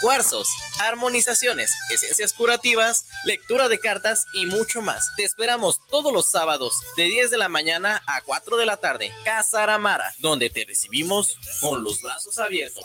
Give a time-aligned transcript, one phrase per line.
[0.00, 0.48] cuarzos,
[0.80, 5.10] armonizaciones, esencias curativas, lectura de cartas y mucho más.
[5.16, 9.12] Te esperamos todos los sábados de 10 de la mañana a 4 de la tarde.
[9.24, 12.84] Casa Aramara, donde te recibimos con los brazos abiertos.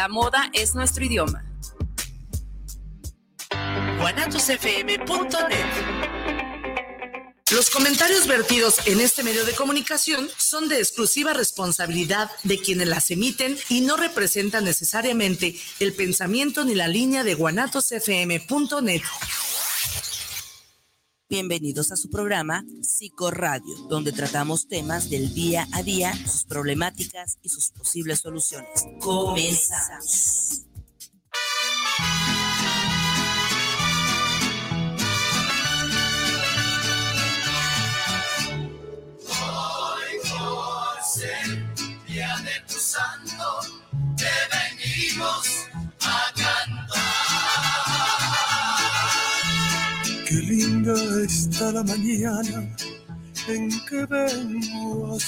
[0.07, 1.43] moda es nuestro idioma.
[7.51, 13.11] Los comentarios vertidos en este medio de comunicación son de exclusiva responsabilidad de quienes las
[13.11, 19.01] emiten y no representan necesariamente el pensamiento ni la línea de guanatosfm.net.
[21.31, 27.47] Bienvenidos a su programa Psicoradio, donde tratamos temas del día a día, sus problemáticas y
[27.47, 28.85] sus posibles soluciones.
[28.99, 30.65] Comenzamos.
[51.69, 52.75] La mañana
[53.47, 55.19] en que vengo a.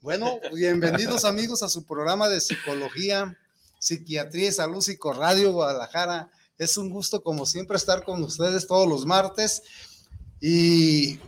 [0.00, 3.36] Bueno, bienvenidos amigos a su programa de psicología,
[3.80, 6.30] psiquiatría y salud psicoradio Guadalajara.
[6.56, 9.62] Es un gusto como siempre estar con ustedes todos los martes
[10.40, 11.18] y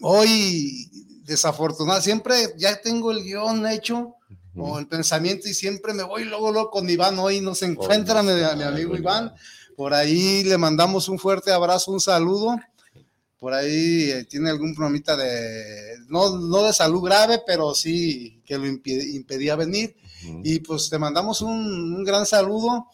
[0.00, 0.88] hoy
[1.24, 4.14] desafortunadamente siempre ya tengo el guion hecho
[4.56, 7.18] o el pensamiento y siempre me voy luego, luego con Iván.
[7.18, 9.32] Hoy nos encuentra mi, mi amigo Iván.
[9.76, 12.56] Por ahí le mandamos un fuerte abrazo, un saludo.
[13.38, 18.56] Por ahí eh, tiene algún problemita de, no, no de salud grave, pero sí que
[18.56, 19.96] lo impedía venir.
[20.42, 22.86] Y pues te mandamos un, un gran saludo.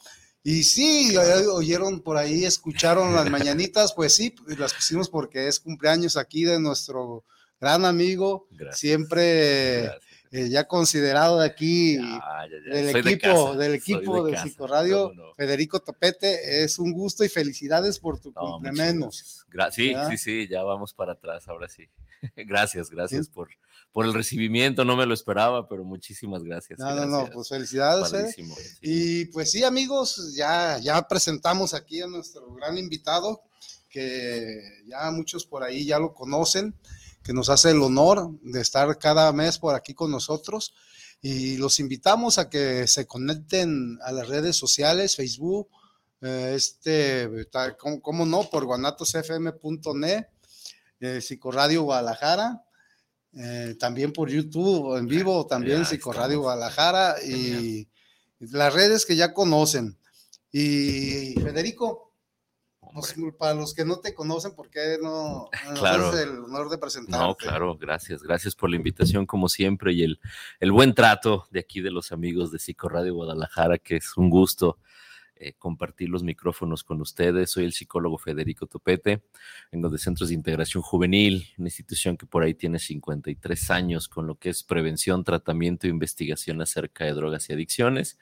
[0.44, 6.16] Y sí, oyeron por ahí, escucharon las mañanitas, pues sí, las pusimos porque es cumpleaños
[6.16, 7.24] aquí de nuestro
[7.60, 8.80] gran amigo, Gracias.
[8.80, 9.88] siempre
[10.32, 12.02] eh, ya considerado de aquí ya,
[12.50, 12.74] ya.
[12.74, 15.34] del de equipo, casa, del equipo de de, Psicoradio, no.
[15.34, 19.44] Federico Topete, es un gusto y felicidades por tu No, muchas
[19.74, 20.08] sí, ¿verdad?
[20.10, 21.86] sí, sí, ya vamos para atrás, ahora sí.
[22.36, 23.50] gracias, gracias por,
[23.92, 26.78] por el recibimiento, no me lo esperaba, pero muchísimas gracias.
[26.78, 28.34] No, no, no, pues felicidades.
[28.34, 28.42] Sí.
[28.80, 33.42] Y pues sí, amigos, ya, ya presentamos aquí a nuestro gran invitado,
[33.90, 36.74] que ya muchos por ahí ya lo conocen,
[37.22, 40.74] que nos hace el honor de estar cada mes por aquí con nosotros.
[41.20, 45.68] Y los invitamos a que se conecten a las redes sociales, Facebook,
[46.20, 47.28] eh, este,
[47.78, 48.48] ¿cómo, cómo no?
[48.48, 50.26] Por guanatosfm.net,
[51.00, 52.64] eh, Psicoradio Guadalajara,
[53.34, 56.44] eh, también por YouTube en vivo, también Ya Psicoradio estamos.
[56.44, 57.88] Guadalajara y
[58.38, 59.98] las redes que ya conocen.
[60.52, 62.11] Y Federico,
[62.92, 65.48] pues, para los que no te conocen, ¿por qué no
[65.78, 66.08] Claro.
[66.08, 67.24] haces el honor de presentarte?
[67.26, 70.20] No, claro, gracias, gracias por la invitación como siempre y el,
[70.60, 74.78] el buen trato de aquí de los amigos de Psicoradio Guadalajara, que es un gusto
[75.36, 77.50] eh, compartir los micrófonos con ustedes.
[77.50, 79.22] Soy el psicólogo Federico Topete,
[79.72, 84.28] vengo de Centros de Integración Juvenil, una institución que por ahí tiene 53 años con
[84.28, 88.18] lo que es prevención, tratamiento e investigación acerca de drogas y adicciones.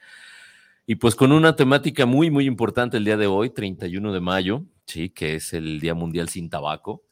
[0.85, 4.65] Y pues con una temática muy, muy importante el día de hoy, 31 de mayo,
[4.85, 7.03] sí, que es el Día Mundial sin Tabaco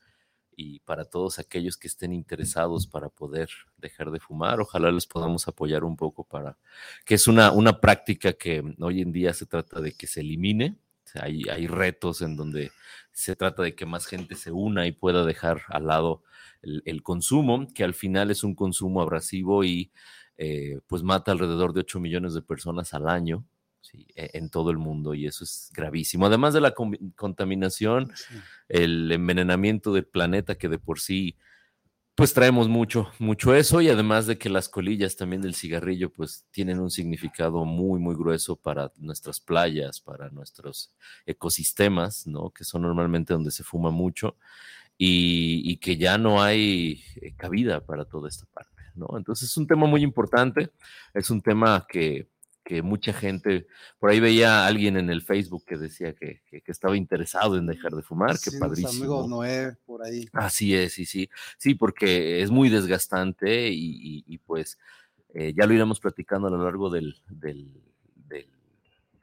[0.61, 5.47] y para todos aquellos que estén interesados para poder dejar de fumar, ojalá les podamos
[5.47, 6.57] apoyar un poco para
[7.05, 10.75] que es una, una práctica que hoy en día se trata de que se elimine.
[11.15, 12.71] Hay, hay retos en donde
[13.13, 16.23] se trata de que más gente se una y pueda dejar al lado
[16.61, 19.91] el, el consumo, que al final es un consumo abrasivo y
[20.37, 23.45] eh, pues mata alrededor de 8 millones de personas al año.
[23.81, 26.25] Sí, e- en todo el mundo y eso es gravísimo.
[26.25, 26.73] Además de la
[27.15, 28.11] contaminación,
[28.67, 31.37] el envenenamiento del planeta que de por sí
[32.19, 36.45] pues traemos mucho, mucho eso y además de que las colillas también del cigarrillo pues
[36.51, 40.91] tienen un significado muy, muy grueso para nuestras playas, para nuestros
[41.25, 42.49] ecosistemas, ¿no?
[42.49, 44.35] Que son normalmente donde se fuma mucho
[44.97, 49.07] y, y que ya no hay eh, cabida para toda esta parte, ¿no?
[49.15, 50.71] Entonces es un tema muy importante,
[51.13, 52.27] es un tema que,
[52.69, 53.65] que mucha gente,
[53.97, 57.65] por ahí veía a alguien en el Facebook que decía que, que, estaba interesado en
[57.65, 58.91] dejar de fumar, que padrísimo.
[58.91, 60.29] Amigo Noé, por ahí.
[60.33, 64.77] Así es, sí, sí, sí, porque es muy desgastante y, pues
[65.33, 67.73] eh, ya lo iremos platicando a lo largo del, del,
[68.27, 68.45] del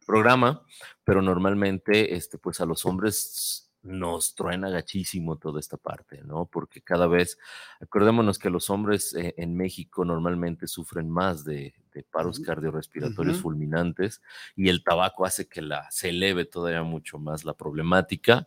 [0.04, 0.66] programa,
[1.04, 6.46] pero normalmente, este, pues a los hombres nos truena gachísimo toda esta parte, ¿no?
[6.46, 7.38] Porque cada vez,
[7.80, 11.74] acordémonos que los hombres eh, en México normalmente sufren más de,
[12.10, 14.20] paros cardiorrespiratorios fulminantes
[14.54, 18.46] y el tabaco hace que la, se eleve todavía mucho más la problemática,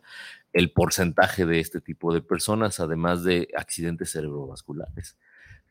[0.52, 5.16] el porcentaje de este tipo de personas, además de accidentes cerebrovasculares.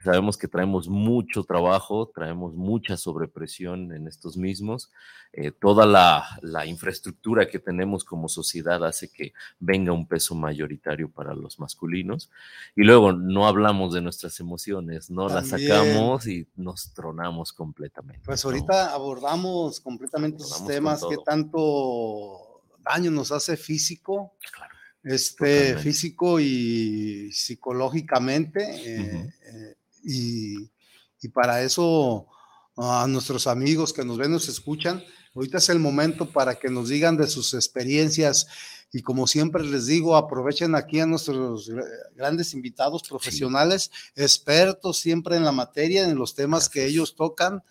[0.02, 4.92] Sabemos que traemos mucho trabajo, traemos mucha sobrepresión en estos mismos.
[5.34, 11.34] Eh, toda la, infraestructura que tenemos como sociedad hace que venga un peso mayoritario para
[11.34, 12.32] los masculinos.
[12.78, 18.22] Y luego no hablamos de nuestras emociones, no las sacamos y nos tronamos completamente.
[18.24, 24.34] Pues ahorita abordamos completamente esos temas que tanto daño nos hace físico.
[25.04, 28.62] este, físico y psicológicamente.
[28.86, 30.70] Eh, y,
[31.34, 32.28] para eso
[32.78, 35.04] a nuestros amigos que nos ven, nos escuchan,
[35.36, 38.48] ahorita es el momento para que nos digan de sus experiencias.
[38.92, 41.70] Y como siempre les digo, aprovechen aquí a nuestros
[42.16, 47.62] grandes invitados profesionales, expertos siempre en la materia, en los temas que ellos tocan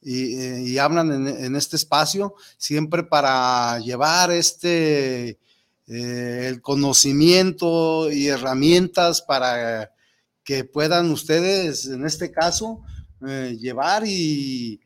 [0.00, 5.38] y, hablan en, este espacio, siempre para llevar este,
[5.86, 9.92] eh, el conocimiento y herramientas para
[10.44, 12.82] que puedan ustedes, en este caso,
[13.26, 14.80] eh, llevar y,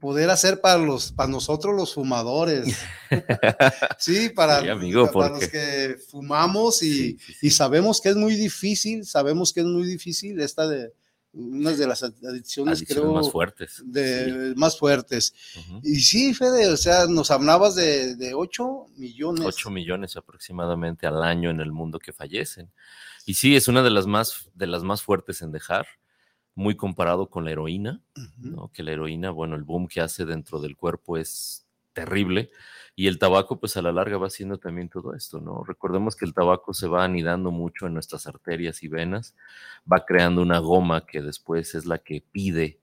[0.00, 2.78] poder hacer para los para nosotros los fumadores.
[3.98, 7.18] sí, para, amigo, para, los que fumamos y,
[7.50, 10.92] sabemos que es muy difícil, sabemos que es muy difícil esta de
[11.32, 13.82] una de las adicciones, creo más fuertes.
[13.84, 15.34] De, más fuertes.
[15.82, 19.44] Y sí, Fede, o sea, nos hablabas de, de 8 millones.
[19.44, 22.70] 8 millones aproximadamente al año en el mundo que fallecen.
[23.26, 25.86] Y sí, es una de las más, de las más fuertes en dejar,
[26.54, 28.02] muy comparado con la heroína,
[28.38, 28.70] ¿no?
[28.72, 32.50] que la heroína, bueno, el boom que hace dentro del cuerpo es terrible.
[32.94, 35.64] Y el tabaco, pues a la larga va haciendo también todo esto, ¿no?
[35.64, 39.34] Recordemos que el tabaco se va anidando mucho en nuestras arterias y venas,
[39.90, 42.81] va creando una goma que después es la que pide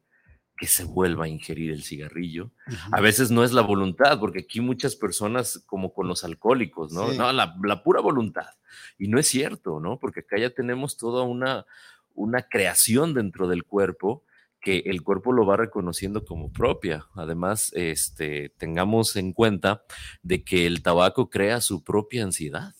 [0.59, 2.51] que se vuelva a ingerir el cigarrillo.
[2.91, 7.13] A veces no es la voluntad, porque aquí muchas personas, como con los alcohólicos, ¿no?
[7.13, 8.49] No, la, pura voluntad.
[8.97, 9.99] Y no es cierto, ¿no?
[9.99, 11.65] Porque acá ya tenemos toda una,
[12.13, 14.25] una creación dentro del cuerpo
[14.59, 17.07] que el cuerpo lo va reconociendo como propia.
[17.15, 19.83] Además, este, tengamos en cuenta
[20.23, 22.75] de que el tabaco crea su propia ansiedad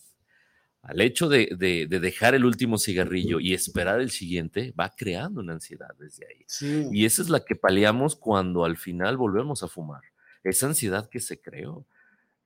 [0.82, 1.48] al hecho de,
[1.88, 6.46] dejar el último cigarrillo y esperar el siguiente, va creando una ansiedad desde ahí.
[6.92, 10.02] Y esa es la que paliamos cuando al final volvemos a fumar.
[10.42, 11.86] Esa ansiedad que se creó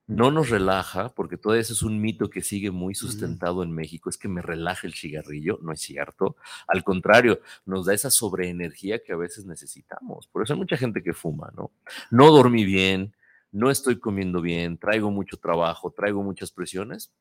[0.07, 4.11] no nos relaja, porque todo eso es un mito que sigue muy sustentado en México,
[4.11, 6.37] es que me relaja el cigarrillo, no es cierto.
[6.67, 10.27] Al contrario, nos da esa sobreenergía que a veces necesitamos.
[10.29, 11.71] Por eso hay mucha gente que fuma, ¿no?
[12.11, 13.15] No dormí bien,
[13.51, 17.13] no estoy comiendo bien, traigo mucho trabajo, traigo muchas presiones,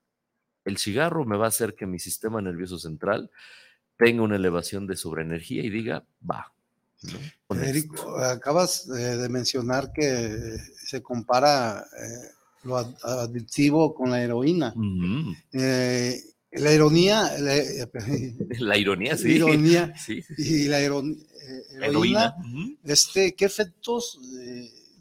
[0.66, 3.30] el cigarro me va a hacer que mi sistema nervioso central
[3.98, 6.52] tenga una elevación de sobreenergía y diga, va.
[8.32, 12.32] acabas eh, de mencionar que se compara eh,
[12.64, 14.74] lo adictivo con la heroína.
[15.52, 16.20] Eh,
[16.54, 17.32] la ironía,
[18.60, 19.34] la, ironía, sí.
[19.34, 19.94] Ironía,
[20.38, 22.36] Y la heroína,
[22.84, 24.20] este, ¿qué efectos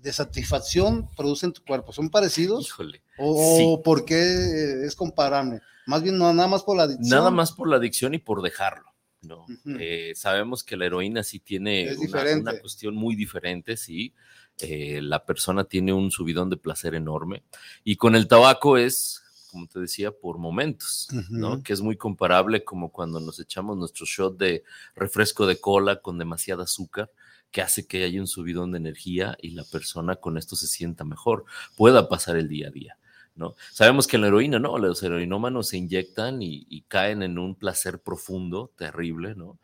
[0.03, 1.93] de satisfacción produce en tu cuerpo?
[1.93, 2.67] ¿Son parecidos?
[2.67, 3.03] Híjole.
[3.19, 5.61] ¿O por qué es comparable?
[5.87, 7.09] Más bien, no, nada más por la adicción.
[7.09, 8.93] Nada más por la adicción y por dejarlo.
[9.23, 9.47] No.
[9.79, 14.15] Eh, sabemos que la heroína sí tiene una, cuestión muy diferente, sí.
[14.59, 17.45] Eh, la persona tiene un subidón de placer enorme.
[17.85, 21.63] Y con el tabaco es, como te decía, por momentos, ¿no?
[21.63, 24.65] Que es muy comparable como cuando nos echamos nuestro shot de
[24.97, 27.11] refresco de cola con demasiada azúcar
[27.53, 31.05] que hace que haya un subidón de energía y la persona con esto se sienta
[31.05, 31.45] mejor,
[31.77, 32.99] pueda pasar el día a día.
[33.35, 33.55] ¿no?
[33.71, 38.73] Sabemos que la heroína, no, los heroinómanos se inyectan y, caen en un placer profundo,
[38.77, 39.59] terrible, ¿no?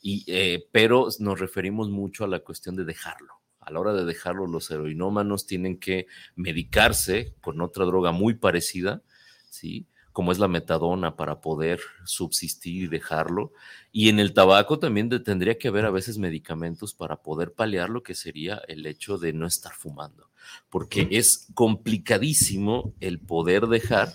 [0.00, 3.34] Y, eh, pero nos referimos mucho a la cuestión de dejarlo.
[3.60, 9.02] A la hora de dejarlo, los heroinómanos tienen que medicarse con otra droga muy parecida,
[9.48, 9.86] ¿sí?
[10.12, 13.52] Como es la metadona para poder subsistir y dejarlo.
[13.90, 18.02] Y en el tabaco también tendría que haber a veces medicamentos para poder paliar lo
[18.02, 20.30] que sería el hecho de no estar fumando,
[20.70, 24.10] porque es complicadísimo el poder dejar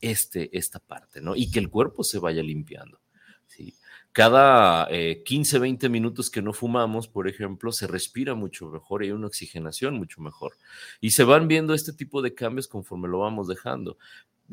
[0.00, 1.36] este, esta parte, ¿no?
[1.36, 3.00] Y que el cuerpo se vaya limpiando.
[3.46, 3.74] ¿sí?
[4.12, 4.88] cada
[5.24, 9.26] 15, 20 minutos que no fumamos, por ejemplo, se respira mucho mejor y hay una
[9.26, 10.52] oxigenación mucho mejor.
[11.00, 13.96] Y se van viendo este tipo de cambios conforme lo vamos dejando.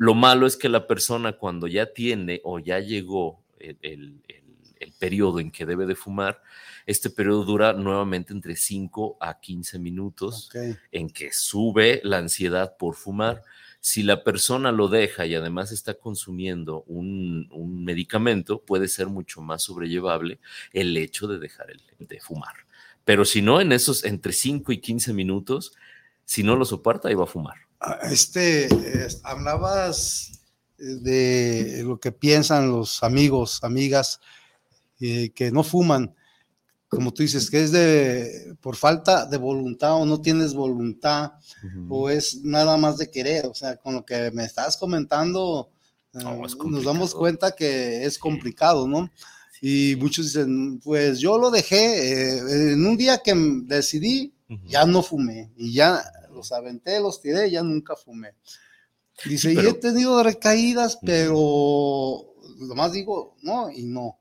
[0.00, 4.14] Lo malo es que la persona cuando ya tiene o ya llegó el,
[4.98, 6.40] periodo en que debe de fumar,
[6.86, 10.50] este periodo dura nuevamente entre 5 a 15 minutos
[10.90, 13.42] en que sube la ansiedad por fumar
[13.80, 19.64] si la persona lo deja y además está consumiendo un, medicamento, puede ser mucho más
[19.64, 20.40] sobrellevable
[20.72, 22.54] el hecho de dejar el, de fumar.
[23.04, 25.74] Pero si no, en esos entre 5 y 15 minutos,
[26.24, 27.69] si no lo soporta, ahí va a fumar.
[28.02, 28.68] Este,
[29.22, 30.40] hablabas
[30.80, 34.20] de lo que piensan los amigos, amigas
[35.00, 36.14] eh, que no fuman.
[36.88, 41.32] Como tú dices, que es de por falta de voluntad o no tienes voluntad
[41.88, 45.70] o es nada más de querer, o sea, con lo que me estás comentando,
[46.14, 49.08] eh, nos damos cuenta que es complicado, ¿no?
[49.62, 53.34] Y muchos dicen, pues yo lo dejé, eh, en un día que
[53.66, 54.34] decidí,
[54.66, 56.02] ya no fumé y ya
[56.40, 58.34] los aventé, los tiré, ya nunca fumé.
[59.26, 64.18] Dice, y he tenido recaídas, pero lo más digo, no y no.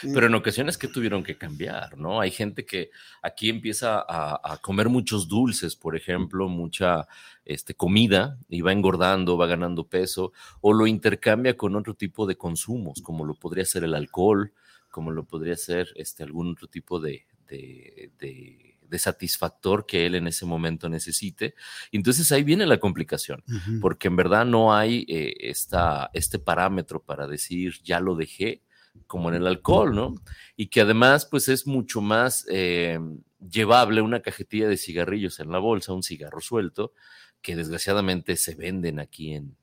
[0.00, 2.20] Pero en ocasiones que tuvieron que cambiar, ¿no?
[2.20, 7.06] Hay gente que aquí empieza a, comer muchos dulces, por ejemplo, mucha
[7.44, 12.36] este, comida y va engordando, va ganando peso, o lo intercambia con otro tipo de
[12.36, 14.52] consumos, como lo podría ser el alcohol,
[14.90, 20.46] como lo podría ser este, algún otro tipo de, de, satisfactor que él en ese
[20.46, 21.54] momento necesite.
[21.92, 23.42] entonces ahí viene la complicación,
[23.80, 28.62] porque en verdad no hay eh, esta, este parámetro para decir ya lo dejé
[29.06, 30.14] como en el alcohol, ¿no?
[30.56, 32.98] Y que además, pues es mucho más eh,
[33.38, 36.92] llevable una cajetilla de cigarrillos en la bolsa, un cigarro suelto,
[37.40, 39.56] que desgraciadamente se venden aquí en,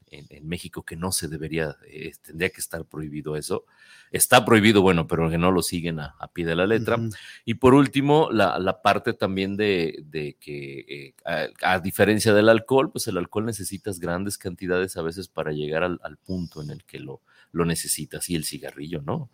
[0.43, 3.65] México, que no se debería, eh, tendría que estar prohibido eso.
[4.11, 6.97] Está prohibido, bueno, pero que no lo siguen a, pie de la letra.
[7.43, 11.13] Y por último, la, parte también de, que, eh,
[11.61, 15.99] a, diferencia del alcohol, pues el alcohol necesitas grandes cantidades a veces para llegar al,
[16.03, 17.21] al punto en el que lo,
[17.55, 19.31] lo necesitas y el cigarrillo no.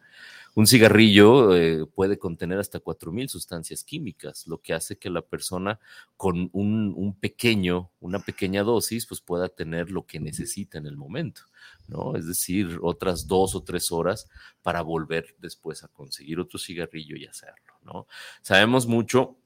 [0.54, 5.80] Un cigarrillo eh, puede contener hasta 4.000 sustancias químicas, lo que hace que la persona
[6.18, 11.44] con un, pequeño, una pequeña dosis, pues pueda tener lo que necesita en el momento,
[11.88, 12.16] ¿no?
[12.18, 14.28] Es decir, otras dos o tres horas
[14.62, 18.08] para volver después a conseguir otro cigarrillo y hacerlo, ¿no?
[18.42, 19.38] Sabemos mucho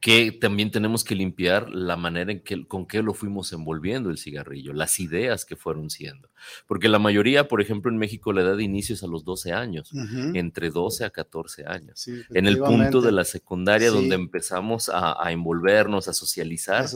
[0.00, 4.18] que también tenemos que limpiar la manera en que con que lo fuimos envolviendo el
[4.18, 6.30] cigarrillo, las ideas que fueron siendo.
[6.66, 9.52] Porque la mayoría, por ejemplo, en México la edad de inicio es a los 12
[9.52, 9.92] años,
[10.34, 12.08] entre 12 a 14 años.
[12.30, 16.86] en el punto de la secundaria donde empezamos a, envolvernos, a socializar,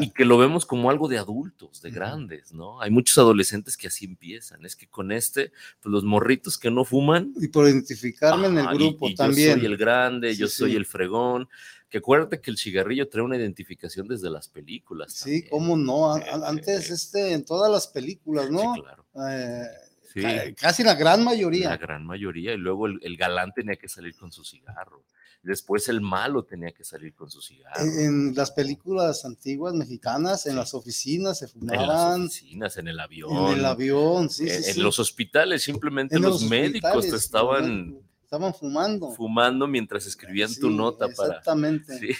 [0.00, 2.80] Y que lo vemos como algo de adultos, de grandes, ¿no?
[2.80, 4.64] Hay muchos adolescentes que así empiezan.
[4.64, 7.32] Es que con este, pues los morritos que no fuman.
[7.40, 9.56] Y por identificarme en el grupo también.
[9.56, 11.48] Yo soy el grande, yo soy el fregón
[11.88, 15.12] que acuérdate que el cigarrillo trae una identificación desde las películas.
[15.12, 18.74] Sí, cómo no, antes este, en todas las películas, ¿no?
[18.74, 19.06] Sí, claro.
[19.28, 21.70] Eh, casi la gran mayoría.
[21.70, 25.04] La gran mayoría, y luego el, galán tenía que salir con su cigarro.
[25.42, 27.80] Después el malo tenía que salir con su cigarro.
[27.80, 31.80] En, las películas antiguas mexicanas, en las oficinas se fumaban.
[31.80, 33.52] En las oficinas, en el avión.
[33.52, 39.12] En el avión, sí, en, sí, En los hospitales, simplemente los, médicos estaban estaban fumando.
[39.12, 41.38] Fumando mientras escribían tu nota para.
[41.38, 41.86] Exactamente.
[41.96, 42.10] Sí,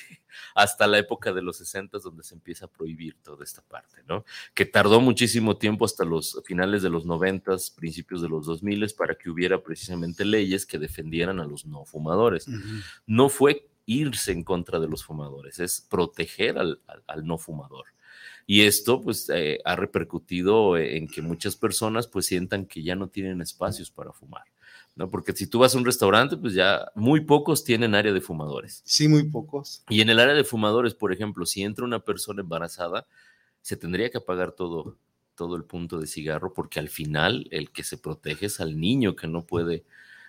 [0.55, 4.25] hasta la época de los 60 donde se empieza a prohibir toda esta parte, ¿no?
[4.55, 9.15] Que tardó muchísimo tiempo hasta los finales de los 90, principios de los 2000 para
[9.17, 12.47] que hubiera precisamente leyes que defendieran a los no fumadores.
[13.07, 16.81] No fue irse en contra de los fumadores, es proteger al,
[17.25, 17.87] no fumador.
[18.47, 23.09] Y esto pues eh, ha repercutido en que muchas personas pues sientan que ya no
[23.09, 24.45] tienen espacios para fumar.
[24.97, 25.11] ¿No?
[25.11, 28.83] Porque si tú vas a un restaurante, pues ya muy pocos tienen área de fumadores.
[28.85, 29.85] Sí, muy pocos.
[29.88, 33.07] Y en el área de fumadores, por ejemplo, si entra una persona embarazada,
[33.61, 34.97] se tendría que apagar todo,
[35.35, 39.15] todo el punto de cigarro, porque al final el que se protege es al niño
[39.17, 39.85] que no puede,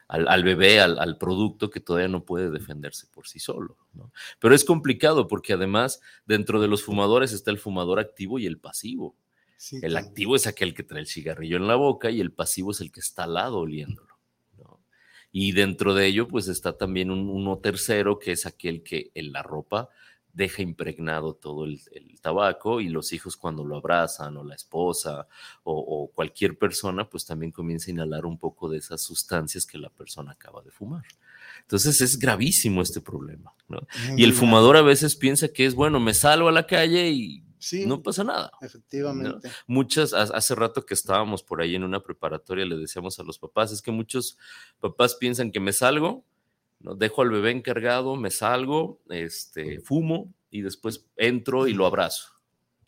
[0.10, 3.78] al, bebé, al, producto que todavía no puede defenderse por sí solo.
[3.94, 4.12] ¿no?
[4.40, 8.58] Pero es complicado porque además dentro de los fumadores está el fumador activo y el
[8.58, 9.16] pasivo.
[9.82, 12.82] el activo es aquel que trae el cigarrillo en la boca y el pasivo es
[12.82, 14.07] el que está al lado oliéndolo.
[15.40, 19.32] Y dentro de ello, pues está también un, uno tercero, que es aquel que en
[19.32, 19.88] la ropa
[20.34, 21.80] deja impregnado todo el,
[22.22, 25.28] tabaco y los hijos cuando lo abrazan o la esposa
[25.64, 29.92] o, cualquier persona, pues también comienza a inhalar un poco de esas sustancias que la
[29.92, 31.06] persona acaba de fumar.
[31.62, 33.54] Entonces es gravísimo este problema.
[33.68, 33.86] ¿no?
[34.18, 37.44] Y el fumador a veces piensa que es, bueno, me salgo a la calle y
[37.60, 38.52] Sí, no pasa nada.
[38.62, 39.50] efectivamente.
[39.68, 43.40] Muchas, ha- hace rato que estábamos por ahí en una preparatoria, le decíamos a los
[43.40, 44.38] papás, es que muchos
[44.80, 46.24] papás piensan que me salgo,
[46.80, 46.96] ¿no?
[46.96, 52.32] dejo al bebé encargado, me salgo, este, fumo y después entro y lo abrazo.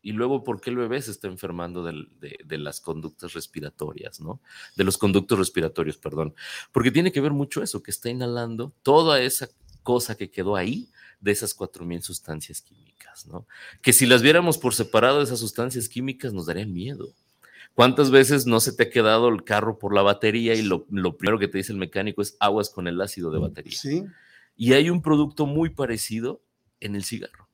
[0.02, 4.22] Y luego, ¿por qué el bebé se está enfermando del- de, de las conductas respiratorias,
[4.22, 4.40] ¿no?
[4.78, 6.34] De los conductos respiratorios, perdón.
[6.72, 9.50] Porque tiene que ver mucho eso, que está inhalando toda esa
[9.84, 13.46] cosa que quedó ahí de esas 4.000 sustancias químicas, ¿no?
[13.82, 17.10] Que si las viéramos por separado, esas sustancias químicas nos darían miedo.
[17.74, 21.16] ¿Cuántas veces no se te ha quedado el carro por la batería y lo, lo
[21.18, 23.78] primero que te dice el mecánico es aguas con el ácido de batería?
[23.78, 24.04] Sí,
[24.56, 26.42] Y hay un producto muy parecido
[26.80, 27.48] en el cigarro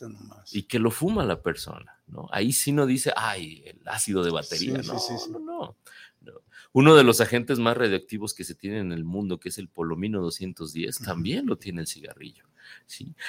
[0.00, 0.54] nomás.
[0.54, 2.28] y que lo fuma la persona, ¿no?
[2.30, 4.82] Ahí sí no dice, ay, el ácido de batería.
[4.82, 5.30] Sí, no, sí, sí.
[5.30, 5.76] no, no,
[6.20, 6.32] no.
[6.72, 9.68] Uno de los agentes más radioactivos que se tiene en el mundo, que es el
[9.68, 12.44] polomino 210, también lo tiene el cigarrillo.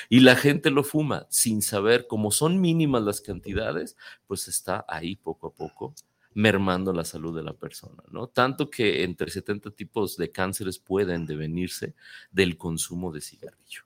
[0.10, 3.98] Y la gente lo fuma sin saber, como son mínimas las cantidades,
[4.28, 5.94] pues está ahí poco a poco
[6.34, 8.28] mermando la salud de la persona, ¿no?
[8.28, 11.94] Tanto que entre 70 tipos de cánceres pueden devenirse
[12.32, 13.84] del consumo de cigarrillo.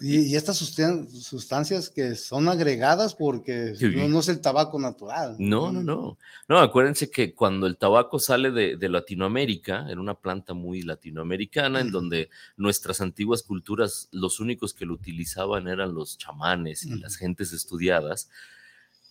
[0.00, 3.86] Y, y estas sustan- sustancias que son agregadas porque Sí.
[3.94, 5.36] no, no es el tabaco natural.
[5.38, 6.18] No, no, no.
[6.48, 11.80] No, acuérdense que cuando el tabaco sale de, de Latinoamérica, era una planta muy latinoamericana,
[11.80, 17.00] en donde nuestras antiguas culturas, los únicos que lo utilizaban eran los chamanes y Ujú.
[17.02, 18.28] las gentes estudiadas,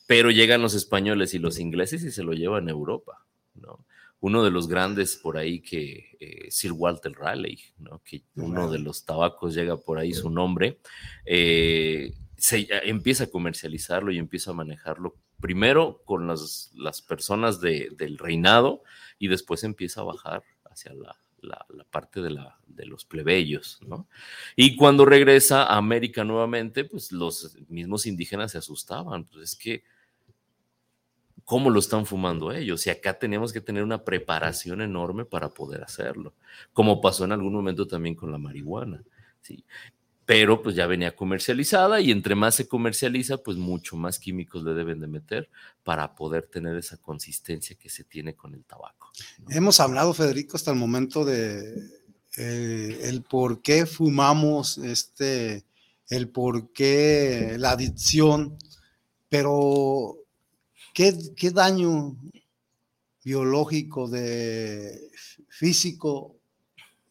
[0.06, 3.26] pero llegan los españoles y los ingleses y se lo llevan a Europa,
[3.56, 3.80] ¿no?
[4.26, 8.02] Uno de los grandes por ahí que eh, Sir Walter Raleigh, ¿no?
[8.06, 10.80] que uno de los tabacos llega por ahí su nombre,
[11.26, 17.60] eh, se ya empieza a comercializarlo y empieza a manejarlo primero con las, las personas
[17.60, 18.84] de- del reinado
[19.20, 23.80] y después empieza a bajar hacia la, la- la parte de, la, de los plebeyos,
[23.86, 24.08] ¿no?
[24.56, 29.84] Y cuando regresa a América nuevamente, pues los mismos indígenas se asustaban, pues es que,
[31.46, 32.86] ¿cómo lo están fumando ellos?
[32.88, 36.34] Y acá tenemos que tener una preparación enorme para poder hacerlo,
[36.74, 39.04] como pasó en algún momento también con la marihuana,
[39.42, 39.64] ¿sí?
[40.26, 44.74] pero pues ya venía comercializada y entre más se comercializa, pues mucho más químicos le
[44.74, 45.50] deben de meter
[45.84, 49.12] para poder tener esa consistencia que se tiene con el tabaco.
[49.50, 51.76] Hemos hablado, Federico, hasta el momento de
[52.38, 55.66] eh, el por qué fumamos, este,
[56.08, 58.58] el por qué la adicción,
[59.28, 60.23] pero
[60.94, 61.14] ¿qué,
[61.52, 62.16] daño
[63.24, 65.10] biológico, de
[65.50, 66.36] físico,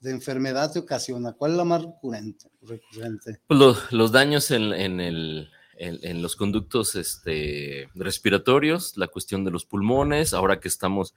[0.00, 1.32] de enfermedad te ocasiona?
[1.32, 2.48] ¿Cuál es la más recurrente?
[2.62, 3.40] recurrente?
[3.46, 10.60] Pues lo- los daños en los conductos este, respiratorios, la cuestión de los pulmones, ahora
[10.60, 11.14] que estamos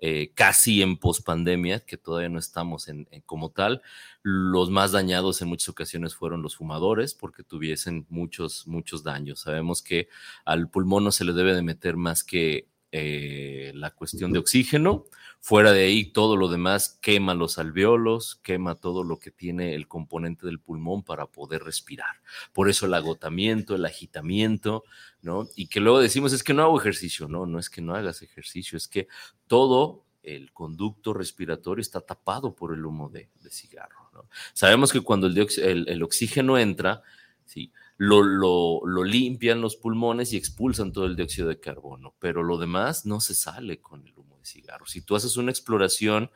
[0.00, 3.82] eh, casi en pospandemia, que todavía no estamos en, en como tal,
[4.22, 9.40] los más dañados en muchas ocasiones fueron los fumadores porque tuviesen muchos, muchos daños.
[9.40, 10.08] Sabemos que
[10.44, 15.04] al pulmón no se le debe de meter más que eh, la cuestión de oxígeno.
[15.42, 19.88] Fuera de ahí, todo lo demás quema los alveolos, quema todo lo que tiene el
[19.88, 22.20] componente del pulmón para poder respirar.
[22.52, 24.84] Por eso el agotamiento, el agitamiento,
[25.22, 25.48] ¿no?
[25.56, 27.26] Y que luego decimos, es que no hago ejercicio.
[27.26, 29.08] No, no es que no hagas ejercicio, es que
[29.46, 34.28] todo el conducto respiratorio está tapado por el humo de, cigarro, ¿no?
[34.52, 37.02] Sabemos que cuando el, oxígeno entra,
[37.46, 37.72] ¿sí?
[37.96, 43.06] Lo- lo limpian los pulmones y expulsan todo el dióxido de carbono, pero lo demás
[43.06, 44.86] no se sale con el humo de cigarro.
[44.86, 46.30] Si tú haces una exploración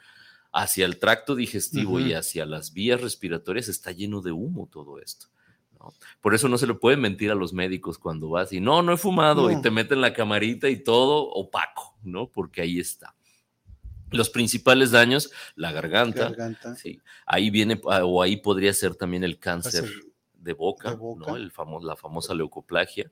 [0.53, 5.27] hacia el tracto digestivo y hacia las vías respiratorias, está lleno de humo todo esto.
[5.79, 5.93] ¿no?
[6.21, 8.93] Por eso no se le puede mentir a los médicos cuando vas y no, no
[8.93, 12.29] he fumado y te meten la camarita y todo opaco, ¿no?
[12.29, 13.15] Porque ahí está.
[14.11, 16.77] Los principales daños, la garganta, Garganta.
[16.77, 20.97] sí, ahí viene ah, o ahí podría ser también el cáncer Cáncer de boca, de
[20.97, 21.25] boca.
[21.27, 21.37] ¿no?
[21.37, 23.11] El famo- la famosa leucoplagia,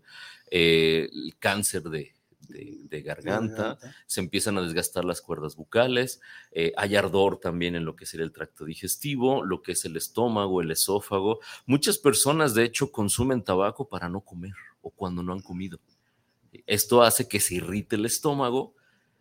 [0.49, 2.15] eh, el cáncer de,
[2.49, 3.97] de- de garganta, Garganta.
[4.07, 8.25] se empiezan a desgastar las cuerdas bucales, eh, hay ardor también en lo que sería
[8.25, 11.41] el tracto digestivo, lo que es el estómago, el esófago.
[11.67, 15.79] Muchas personas, de hecho, consumen tabaco para no comer o cuando no han comido.
[16.67, 18.75] Esto hace que se irrite el estómago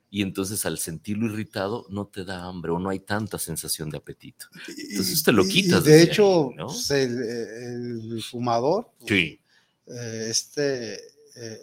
[0.09, 3.97] y entonces al sentirlo irritado no te da hambre o no hay tanta sensación de
[3.97, 4.47] apetito.
[4.67, 6.65] Entonces te lo Y- y quitas de hecho, ahí, ¿no?
[6.67, 9.39] pues, el, el fumador, Sí.
[9.87, 10.95] eh, este,
[11.37, 11.59] eh,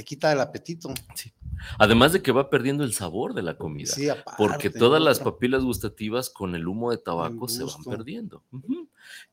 [0.00, 0.94] te quita el apetito.
[1.78, 3.92] Además de que va perdiendo el sabor de la comida.
[3.92, 8.42] Sí, aparte, porque todas las papilas gustativas con el humo de tabaco se van perdiendo.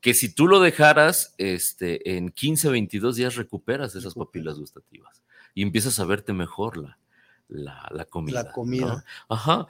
[0.01, 5.61] Que si tú lo dejaras este, en 15, 22 días recuperas esas papilas gustativas y
[5.61, 6.99] empiezas a verte mejor la,
[7.47, 8.43] la, la comida.
[8.43, 8.87] La comida.
[8.87, 9.03] ¿no?
[9.29, 9.67] Ajá.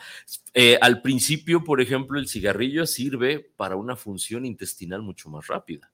[0.56, 5.92] Eh, al principio, por ejemplo, el cigarrillo sirve para una función intestinal mucho más rápida,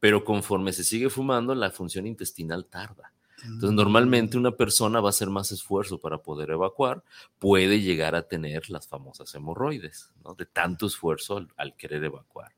[0.00, 3.12] pero conforme se sigue fumando, la función intestinal tarda.
[3.44, 7.02] Entonces, normalmente una persona va a hacer más esfuerzo para poder evacuar,
[7.38, 10.34] puede llegar a tener las famosas hemorroides, ¿no?
[10.34, 12.52] De tanto esfuerzo al, al querer evacuar.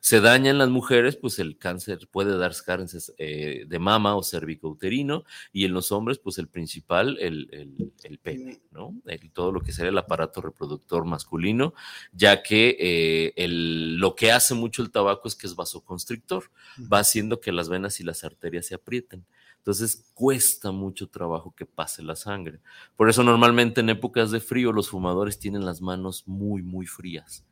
[0.00, 4.22] Se daña en las mujeres, pues el cáncer puede dar cáncer eh, de mama o
[4.22, 8.94] cervicouterino, y en los hombres, pues el principal, el, el, el pene, ¿no?
[9.06, 11.74] El- todo lo que sería el aparato reproductor masculino,
[12.12, 16.50] ya que eh, el- lo que hace mucho el tabaco es que es vasoconstrictor,
[16.92, 19.26] va haciendo que las venas y las arterias se aprieten.
[19.58, 22.60] Entonces cuesta mucho trabajo que pase la sangre.
[22.96, 27.44] Por eso normalmente en épocas de frío los fumadores tienen las manos muy, muy frías.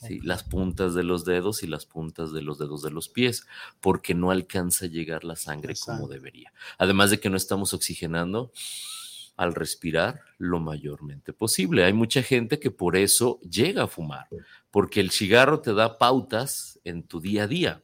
[0.00, 3.46] Sí, las puntas de los dedos y las puntas de los dedos de los pies,
[3.80, 6.52] porque no alcanza a llegar la sangre como debería.
[6.78, 8.52] Además de que no estamos oxigenando
[9.38, 11.84] al respirar lo mayormente posible.
[11.84, 14.26] Hay mucha gente que por eso llega a fumar,
[14.70, 17.82] porque el cigarro te da pautas en tu día a día.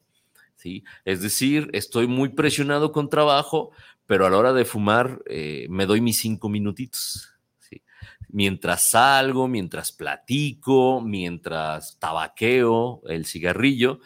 [0.65, 0.83] ¿Sí?
[1.05, 3.71] Es decir, estoy muy presionado con trabajo,
[4.07, 7.35] pero a la hora de fumar eh, me doy mis cinco minutitos.
[7.59, 7.83] ¿sí?
[8.29, 14.01] Mientras salgo, mientras platico, mientras tabaqueo el cigarrillo,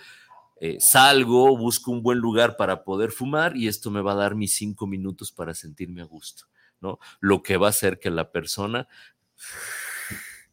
[0.61, 4.35] eh, salgo, busco un buen lugar para poder fumar y esto me va a dar
[4.35, 6.47] mis cinco minutos para sentirme a gusto.
[6.81, 6.99] ¿no?
[7.21, 8.89] Lo que va a hacer que la persona,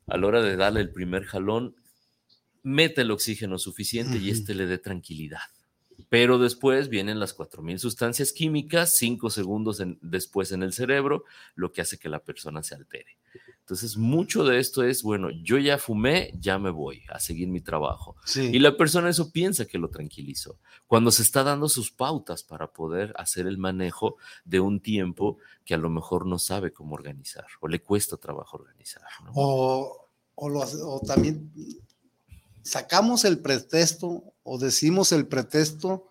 [0.05, 1.75] a la hora de darle el primer jalón,
[2.61, 5.54] mete el oxígeno suficiente y este le dé tranquilidad.
[6.10, 11.23] Pero después vienen las 4.000 sustancias químicas, cinco segundos en- después en el cerebro,
[11.55, 13.17] lo que hace que la persona se altere.
[13.60, 17.62] Entonces, mucho de esto es, bueno, yo ya fumé, ya me voy a seguir mi
[17.62, 18.15] trabajo.
[18.23, 18.51] Sí.
[18.53, 20.60] Y la persona eso piensa que lo tranquilizó.
[20.86, 25.73] Cuando se está dando sus pautas para poder hacer el manejo de un tiempo que
[25.73, 29.01] a lo mejor no sabe cómo organizar o le cuesta trabajo organizar.
[29.23, 29.31] ¿no?
[29.34, 31.51] O, o lo o también
[32.62, 36.08] sacamos el pretexto o decimos el pretexto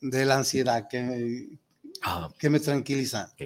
[0.00, 1.58] de la ansiedad que me,
[2.02, 3.30] Ah, que me tranquiliza.
[3.32, 3.42] ok.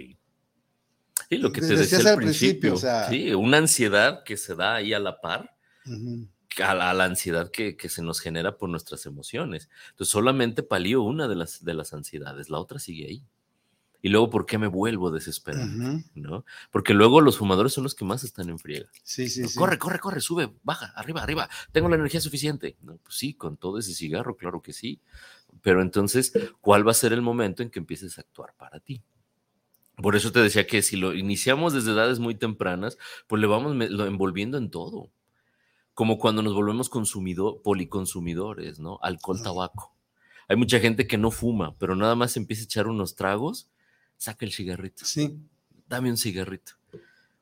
[1.29, 2.75] Sí, lo que te De- decía al principio, principio.
[2.75, 5.57] o sea- sí, una ansiedad que se da ahí a la par
[6.63, 9.69] a la, a la ansiedad que, que se nos genera por nuestras emociones.
[9.91, 13.23] Entonces, solamente palió una de las, de las ansiedades, la otra sigue ahí.
[14.05, 15.67] Y luego, ¿por qué me vuelvo desesperado?
[16.15, 16.45] ¿No?
[16.71, 18.91] Porque luego los fumadores son los que más están en friega.
[19.03, 19.49] Sí, sí, ¿no?
[19.49, 19.59] sí.
[19.59, 21.49] Corre, corre, corre, sube, baja, arriba, arriba.
[21.73, 22.77] Tengo la energía suficiente.
[22.83, 25.01] No, pues sí, con todo ese cigarro, claro que sí.
[25.63, 29.01] Pero entonces, ¿cuál va a ser el momento en que empieces a actuar para ti?
[29.97, 33.75] Por eso te decía que si lo iniciamos desde edades muy tempranas, pues le vamos
[33.75, 35.13] lo envolviendo en todo.
[35.95, 38.99] Como cuando nos volvemos consumidor, policonsumidores, ¿no?
[39.01, 39.97] Alcohol, tabaco.
[40.47, 43.71] Hay mucha gente que no fuma, pero nada más empieza a echar unos tragos,
[44.17, 45.37] saca el cigarrito Sí.
[45.89, 46.73] dame un cigarrito.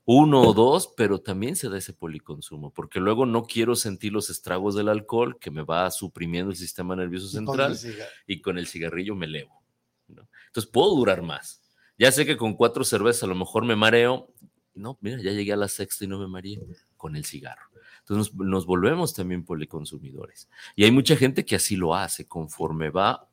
[0.05, 4.31] Uno o dos, pero también se da ese policonsumo, porque luego no quiero sentir los
[4.31, 7.79] estragos del alcohol que me va suprimiendo el sistema nervioso central
[8.27, 9.63] y con el cigarrillo me elevo.
[10.09, 10.29] ¿no?
[10.49, 11.63] Entonces puedo durar más.
[11.99, 14.35] Ya sé que con cuatro cervezas a lo mejor me mareo.
[14.75, 16.61] No, mira, ya llegué a la sexta y no me mareé
[16.97, 17.67] con el cigarro.
[18.01, 20.49] Entonces nos, nos volvemos también policonsumidores.
[20.75, 23.29] Y hay mucha gente que así lo hace conforme va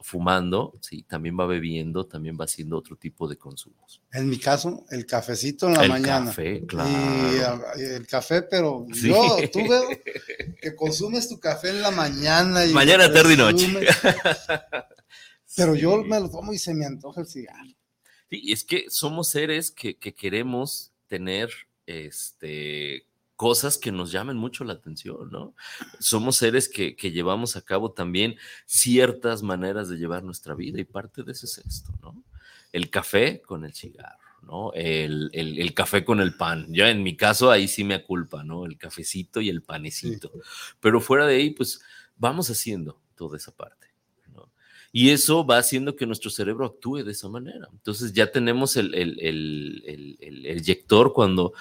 [0.00, 4.02] fumando, sí, también va bebiendo, también va haciendo otro tipo de consumos.
[4.12, 6.26] En mi caso, el cafecito en la el mañana.
[6.26, 6.88] café, Y claro.
[6.90, 9.08] ah, el café, pero Sí.
[9.08, 9.88] yo, tú veo
[10.60, 12.64] que consumes tu café en la mañana.
[12.66, 13.66] Y Mañana, tarde y noche.
[15.56, 17.70] Pero yo me lo tomo y se me antoja el cigarro.
[18.28, 21.48] Sí, es que somos seres que, que queremos tener
[21.86, 23.06] este,
[23.36, 25.54] cosas que nos llamen mucho la atención, ¿no?
[26.00, 30.84] Somos seres que, que llevamos a cabo también ciertas maneras de llevar nuestra vida y
[30.84, 32.22] parte de eso es esto, ¿no?
[32.72, 34.18] El café con el cigarro.
[34.42, 34.72] ¿no?
[34.74, 36.66] El, el- el café con el pan.
[36.72, 38.64] Ya en mi caso, ahí sí me aculpa, ¿no?
[38.64, 40.30] El cafecito y el panecito.
[40.78, 41.80] Pero fuera de ahí, pues
[42.16, 43.88] vamos haciendo toda esa parte.
[44.32, 44.48] ¿no?
[44.92, 47.66] Y eso va haciendo que nuestro cerebro actúe de esa manera.
[47.72, 51.52] Entonces ya tenemos el, el, el, el- el- el eyector cuando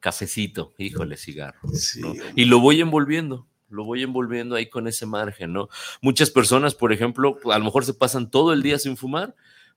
[0.00, 1.60] cafecito, híjole, cigarro.
[2.00, 2.14] ¿no?
[2.34, 5.68] Y lo voy envolviendo, lo voy envolviendo ahí con ese margen, ¿no?
[6.00, 9.36] Muchas personas, por ejemplo, a lo mejor se pasan todo el día sin fumar,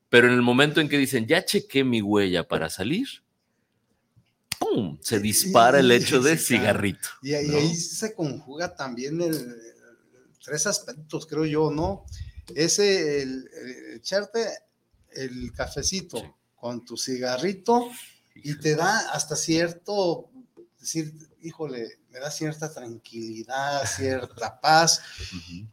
[0.10, 3.08] pero en el momento en que dicen, ya chequé mi huella para salir,
[4.60, 4.98] ¡pum!
[5.02, 7.10] Se dispara el hecho de cigarrito.
[7.22, 9.56] Y, ahí- ahí se conjuga también el,
[10.44, 12.06] tres aspectos, creo yo, ¿no?
[12.56, 14.46] Ese, el, el echarte
[15.16, 17.90] el cafecito con tu cigarrito
[18.36, 20.30] y te da hasta cierto,
[20.80, 25.02] decir, híjole, me da cierta tranquilidad, cierta paz,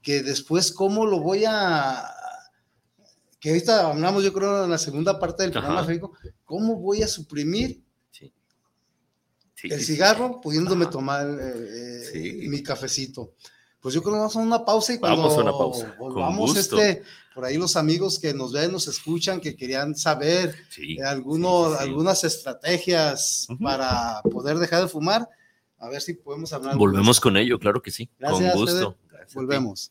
[0.02, 2.04] que después, ¿cómo lo voy a...
[3.38, 5.82] Que ahorita hablamos, yo creo, en la segunda parte del programa.
[5.82, 6.12] Federico,
[6.44, 7.82] ¿cómo voy a suprimir
[9.54, 9.92] Sí, el sí.
[9.92, 10.90] cigarro pudiéndome Ajá.
[10.92, 13.34] tomar eh, mi cafecito.
[13.78, 16.14] Pues yo creo que vamos a una pausa y cuando Vamos a una pausa, con
[16.14, 16.78] volvamos gusto.
[16.80, 17.02] este,
[17.40, 21.68] por ahí los amigos que nos ven, nos escuchan, que querían saber Sí, eh, alguno-
[21.68, 21.88] sí, sí, sí.
[21.88, 25.26] algunas estrategias para poder dejar de fumar,
[25.78, 26.76] a ver si podemos hablar.
[26.76, 28.10] Volvemos con ello, claro que sí.
[28.18, 28.96] Gracias, con gusto.
[29.08, 29.34] Gracias.
[29.34, 29.90] Volvemos.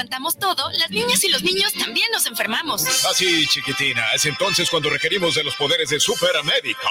[0.01, 2.83] aguantamos todo, las niñas y los niños también nos enfermamos.
[3.05, 6.81] Así, chiquitina, es entonces cuando requerimos de los poderes del superamédico.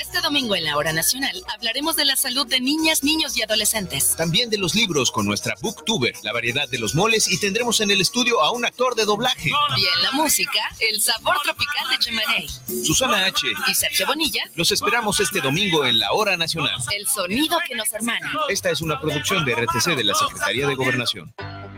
[0.00, 4.16] Este domingo en la Hora Nacional hablaremos de la salud de niñas, niños y adolescentes.
[4.16, 7.90] También de los libros con nuestra booktuber, la variedad de los moles y tendremos en
[7.90, 9.50] el estudio a un actor de doblaje.
[9.76, 12.48] Y en la música, el sabor tropical de Chemaney.
[12.86, 13.46] Susana H.
[13.68, 16.74] Y Sergio Bonilla, Los esperamos este domingo en la Hora Nacional.
[16.96, 18.32] el sonido que nos hermana.
[18.48, 21.34] Esta es una producción de RTC de la Secretaría de Gobernación.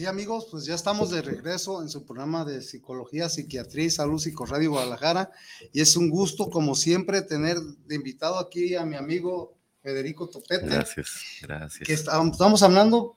[0.00, 4.18] Sí, amigos, pues ya estamos de regreso en su programa de Psicología, Psiquiatría y Salud
[4.18, 5.30] Psicorradio Guadalajara.
[5.74, 10.64] Y es un gusto, como siempre, tener de invitado aquí a mi amigo Federico Topete.
[10.64, 11.86] Gracias, gracias.
[11.86, 13.14] Que estamos hablando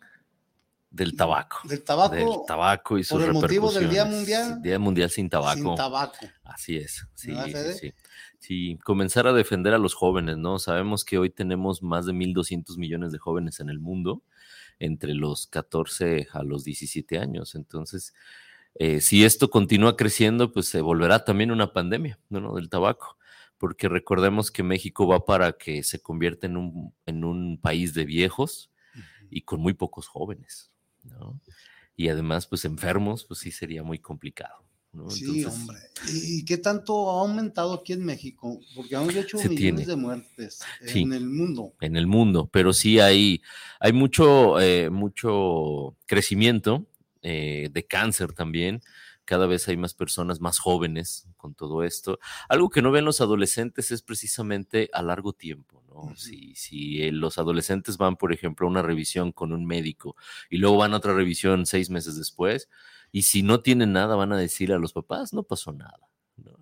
[0.89, 1.59] del tabaco.
[1.63, 2.15] Del tabaco.
[2.15, 4.61] Del tabaco y sus Por el motivo del Día Mundial.
[4.61, 5.61] Día Mundial sin tabaco.
[5.61, 6.17] Sin tabaco.
[6.43, 7.07] Así es.
[7.13, 7.31] Sí,
[7.79, 7.93] sí.
[8.39, 10.59] Sí, comenzar a defender a los jóvenes, ¿no?
[10.59, 14.21] Sabemos que hoy tenemos más de 1.200 millones de jóvenes en el mundo,
[14.79, 17.55] entre los 14 a los 17 años.
[17.55, 18.13] Entonces,
[18.75, 22.39] eh, si esto continúa creciendo, pues se volverá también una pandemia, ¿no?
[22.39, 22.55] ¿no?
[22.55, 23.17] Del tabaco.
[23.57, 28.05] Porque recordemos que México va para que se convierta en un, en un país de
[28.05, 28.71] viejos
[29.29, 30.71] y con muy pocos jóvenes,
[31.03, 31.39] ¿no?
[31.95, 34.65] Y además, pues enfermos, pues sí sería muy complicado.
[34.93, 35.09] ¿No?
[35.09, 35.77] Sí, Entonces, hombre.
[36.13, 38.59] ¿Y qué tanto ha aumentado aquí en México?
[38.75, 39.85] Porque han hecho millones tiene.
[39.85, 41.01] de muertes Sí.
[41.01, 41.73] en el mundo.
[41.81, 43.41] en el mundo, pero sí hay,
[43.79, 46.85] hay mucho, eh, mucho crecimiento
[47.21, 48.81] eh, de cáncer también.
[49.25, 52.19] Cada vez hay más personas más jóvenes con todo esto.
[52.49, 56.13] Algo que no ven los adolescentes es precisamente a largo tiempo, ¿no?
[56.17, 60.17] Si, si eh, los adolescentes van, por ejemplo, a una revisión con un médico
[60.49, 62.67] y luego van a otra revisión seis meses después,
[63.13, 66.09] y si no tienen nada, van a decir a los papás, no pasó nada,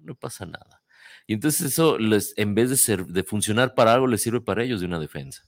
[0.03, 0.83] no, pasa nada.
[1.27, 4.63] Y entonces eso, les, en vez de, ser, de funcionar para algo, les sirve para
[4.63, 5.43] ellos de una defensa.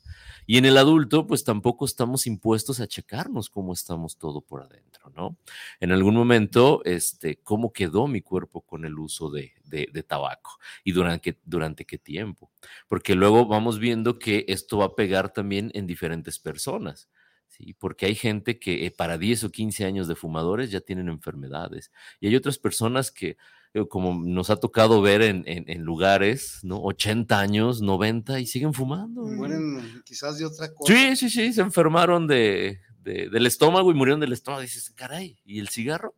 [0.46, 5.12] Y en el adulto, pues tampoco estamos impuestos a checarnos cómo estamos todo por adentro,
[5.16, 5.38] ¿no?
[5.80, 10.58] En algún momento, este, cómo quedó mi cuerpo con el uso de, de- de tabaco
[10.84, 12.52] y durante, durante qué tiempo.
[12.88, 17.10] Porque luego vamos viendo que esto va a pegar también en diferentes personas.
[17.56, 21.08] Sí, porque hay gente que eh, para 10 o 15 años de fumadores ya tienen
[21.08, 21.92] enfermedades.
[22.20, 23.38] Y hay otras personas que,
[23.76, 26.82] eh, como nos ha tocado ver en, en- en lugares, ¿no?
[26.82, 29.22] 80 años, 90 y siguen fumando.
[29.22, 29.36] güey.
[29.36, 30.92] Mueren quizás de otra cosa.
[30.92, 34.62] Sí, sí, sí, se enfermaron de, de- del estómago y murieron del estómago.
[34.64, 36.16] Dices, caray, ¿y el cigarro?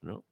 [0.00, 0.24] ¿No?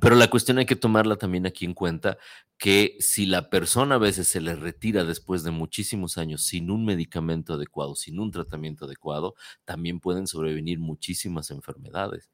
[0.00, 2.18] Pero la cuestión hay que tomarla también aquí en cuenta
[2.58, 6.84] que si la persona a veces se le retira después de muchísimos años sin un
[6.84, 12.30] medicamento adecuado, sin un tratamiento adecuado, también pueden sobrevenir muchísimas enfermedades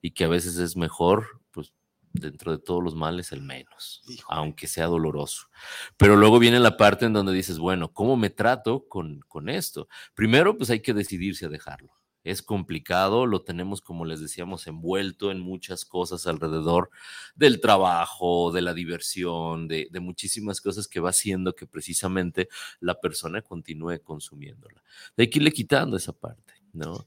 [0.00, 1.74] y que a veces es mejor, pues
[2.12, 5.48] dentro de todos los males el menos, aunque sea doloroso.
[5.96, 9.88] Pero luego viene la parte en donde dices, bueno, ¿cómo me trato con, con esto?
[10.14, 11.92] Primero, pues hay que decidirse a dejarlo.
[12.24, 16.90] Es complicado, lo tenemos, como les decíamos, envuelto en muchas cosas alrededor
[17.34, 22.48] del trabajo, de la diversión, de, muchísimas cosas que va haciendo que precisamente
[22.80, 24.82] la persona continúe consumiéndola.
[25.16, 27.06] Hay que irle quitando esa parte, ¿no?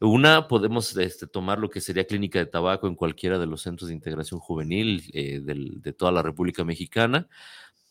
[0.00, 3.88] Una, podemos este, tomar lo que sería clínica de tabaco en cualquiera de los centros
[3.88, 7.28] de integración juvenil eh, de toda la República Mexicana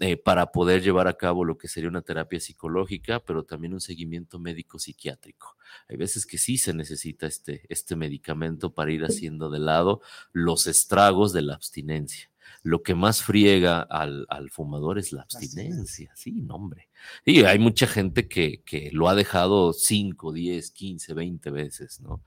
[0.05, 3.79] eh, para poder llevar a cabo lo que sería una terapia psicológica, pero también un
[3.79, 5.55] seguimiento médico psiquiátrico.
[5.87, 10.01] Hay veces que sí se necesita este, este medicamento para ir haciendo de lado
[10.33, 12.29] los estragos de la abstinencia.
[12.63, 16.89] Lo que más friega al, al fumador es la abstinencia, sí, no, hombre.
[17.23, 22.21] Y hay mucha gente que, que lo ha dejado 5, 10, 15, 20 veces, ¿no?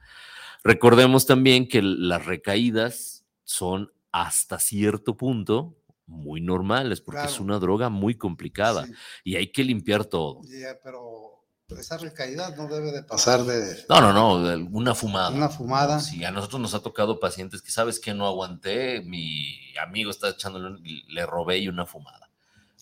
[0.64, 5.76] Recordemos también que las recaídas son hasta cierto punto
[6.06, 8.86] muy normales, porque es una droga muy complicada
[9.24, 10.40] y hay que limpiar todo.
[10.44, 11.42] Ya, pero
[11.78, 15.30] esa recaída no debe de pasar de No, no, no, de una fumada.
[15.30, 15.98] una fumada.
[16.00, 20.28] Sí, a nosotros nos ha tocado pacientes que sabes que no aguanté, mi amigo está
[20.28, 22.30] echándole, le robé y una fumada,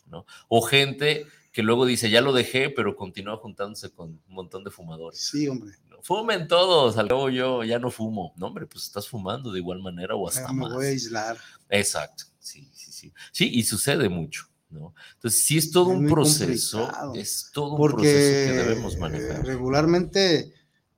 [0.07, 0.27] ¿no?
[0.49, 4.71] O gente que luego dice, ya lo dejé, pero continúa juntándose con un montón de
[4.71, 5.21] fumadores.
[5.25, 5.73] Sí, hombre.
[6.03, 8.35] Fumen todos, al cabo yo ya no fumo.
[8.37, 10.75] No, hombre, pues estás fumando de igual manera o hasta Ya me más.
[10.75, 11.39] voy a aislar.
[11.71, 13.12] Exacto, sí, sí, sí.
[13.33, 14.94] Sí, y sucede mucho, ¿no?
[15.14, 19.44] Entonces, sí es todo Es un proceso, es todo un proceso que debemos eh, manejar.
[19.44, 20.52] regularmente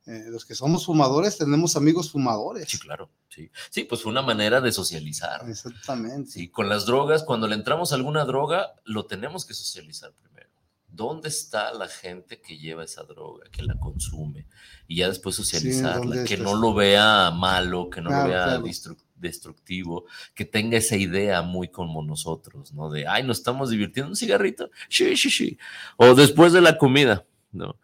[0.06, 2.68] eh, los que somos fumadores tenemos amigos fumadores.
[2.68, 3.50] Sí, claro, sí.
[3.70, 5.48] Sí, pues fue una manera de socializar.
[5.48, 6.30] Exactamente.
[6.30, 10.50] Sí, con las drogas, cuando le entramos a alguna droga, lo tenemos que socializar primero.
[10.88, 14.46] ¿Dónde está la gente que lleva esa droga, que la consume?
[14.86, 18.44] Y ya después socializarla, ¿dónde que no lo vea malo, que no Claro, lo vea
[18.44, 18.64] claro.
[18.64, 22.90] destru- destructivo, que tenga esa idea muy como nosotros, ¿no?
[22.90, 25.58] De, ay, nos estamos divirtiendo, un cigarrito, sí, sí, sí.
[25.96, 27.78] O después de la comida, ¿no?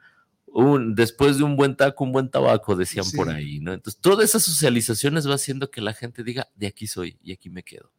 [0.47, 3.73] Un, después de un buen taco, un buen tabaco, decían por ahí, ¿no?
[3.73, 7.48] Entonces, todas esas socializaciones va haciendo que la gente diga, de aquí soy y aquí
[7.48, 7.90] me quedo.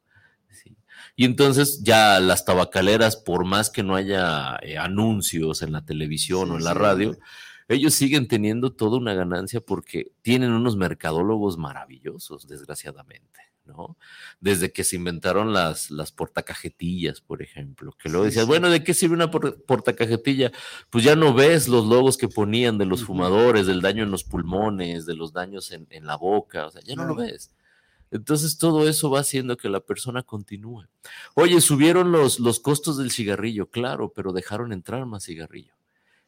[0.50, 0.78] Sí.
[1.16, 6.52] Y entonces ya las tabacaleras, por más que no haya eh, anuncios en la televisión
[6.52, 7.18] o en la radio.
[7.74, 13.40] Ellos siguen teniendo toda una ganancia porque tienen unos mercadólogos maravillosos, desgraciadamente.
[13.66, 13.96] ¿no?
[14.42, 18.48] Desde que se inventaron las, las portacajetillas, por ejemplo, que luego decías, sí.
[18.50, 20.52] bueno, ¿de qué sirve una por- portacajetilla?
[20.90, 24.26] Pues ya no ves los logos que ponían de los fumadores, del daño en los
[24.26, 27.32] pulmones, de los daños en, en la boca, o sea, ya no lo Claro.
[27.32, 27.52] ves.
[28.12, 30.84] Entonces todo eso va haciendo que la persona continúe.
[31.34, 35.74] Oye, subieron los, los costos del cigarrillo, claro, pero dejaron entrar más cigarrillo.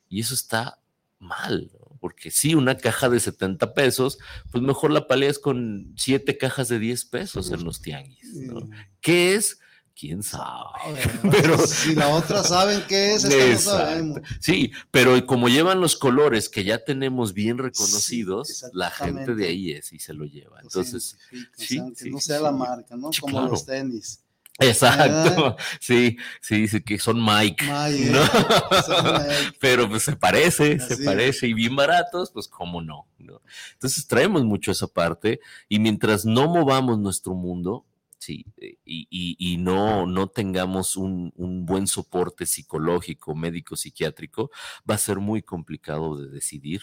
[0.07, 0.79] Y eso está
[1.19, 1.85] mal, ¿no?
[2.05, 4.19] porque sí, una caja de 70 pesos,
[4.51, 8.31] pues mejor la paleas con siete cajas de 10 pesos en los tianguis.
[8.35, 8.69] ¿no?
[9.01, 9.59] ¿Qué es?
[9.95, 10.99] ¿Quién sabe?
[11.31, 14.19] Pero- si la otra saben qué es, esta no sabemos.
[14.39, 19.71] Sí, pero como llevan los colores que ya tenemos bien reconocidos, la gente de ahí
[19.71, 20.59] es y se lo lleva.
[20.61, 21.17] Entonces,
[21.57, 23.09] sí, sí, no sea la marca, ¿no?
[23.19, 23.51] Como claro.
[23.51, 24.24] los tenis.
[24.59, 28.23] Exacto, sí, sí, dice que son Mike, Mike, ¿no?
[28.23, 28.81] ¿eh?
[28.85, 29.57] Son Mike.
[29.59, 33.41] pero pues se parece, se Así parece y bien baratos, pues cómo no, ¿no?
[33.73, 37.85] Entonces traemos mucho esa parte y mientras no movamos nuestro mundo,
[38.17, 44.51] sí, eh, y, y- y no, no tengamos un, un buen soporte psicológico, médico, psiquiátrico,
[44.89, 46.81] va a ser muy complicado de decidir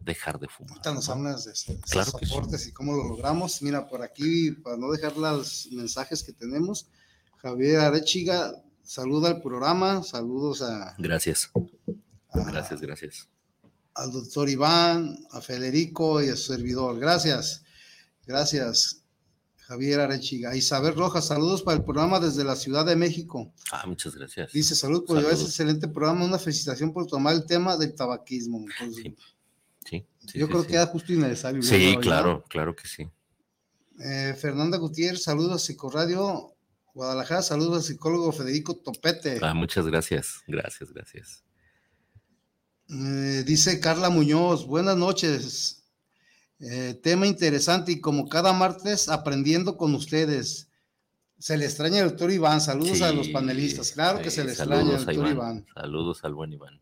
[0.00, 0.72] dejar de fumar.
[0.72, 2.32] Ahorita nos hablas de esos Claro que sí.
[2.32, 3.62] soportes y cómo lo logramos.
[3.62, 6.88] Mira, por aquí, para no dejar los mensajes que tenemos,
[7.44, 11.50] Javier Arechiga saluda al programa, saludos a, Gracias.
[12.32, 13.28] Gracias, gracias.
[13.94, 16.98] al doctor Iván, a Federico y a su servidor.
[16.98, 17.62] Gracias,
[18.26, 19.04] gracias,
[19.58, 20.56] Javier Arechiga.
[20.56, 23.52] Isabel Rojas, saludos para el programa desde la Ciudad de México.
[23.70, 24.50] Ah, muchas gracias.
[24.50, 28.64] Dice, salud por llevar ese excelente programa, una felicitación por tomar el tema del tabaquismo.
[28.78, 29.14] Sí,
[29.84, 31.62] sí, yo sí, creo que era justo y necesario.
[31.62, 33.06] Sí, claro, claro que sí.
[34.00, 36.53] Eh, Fernanda Gutiérrez, saludos a Psicoradio
[36.94, 39.38] Guadalajara, saludos al psicólogo Federico Topete.
[39.42, 41.42] Ah, muchas gracias, gracias, gracias.
[42.88, 45.82] Eh, dice Carla Muñoz, buenas noches.
[46.60, 50.68] Eh, tema interesante y como cada martes aprendiendo con ustedes.
[51.36, 54.94] Se le extraña al doctor Iván, saludos a los panelistas, claro que se le extraña
[54.94, 55.66] a doctor Iván, Iván.
[55.74, 56.78] Saludos al buen Iván.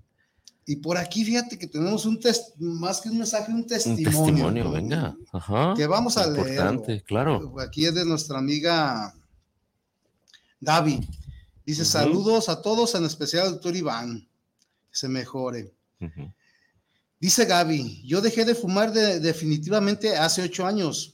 [0.66, 4.04] Y por aquí fíjate que tenemos un test, más que un mensaje, un Un testimonio.
[4.26, 4.72] testimonio, ¿no?
[4.72, 5.16] venga.
[5.32, 5.74] Ajá.
[5.74, 7.06] Que vamos a Importante, leerlo.
[7.06, 7.54] claro.
[7.60, 9.12] Aquí es de nuestra amiga
[10.62, 11.00] Davi.
[11.66, 14.20] Dice, saludos a todos, en especial al doctor Iván.
[14.90, 15.74] Que se mejore.
[17.20, 21.12] Dice Gaby, yo dejé de fumar de- definitivamente hace ocho años.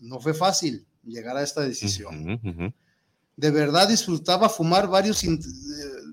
[0.00, 2.38] No fue fácil llegar a esta decisión.
[3.36, 5.38] De verdad disfrutaba fumar varios, eh,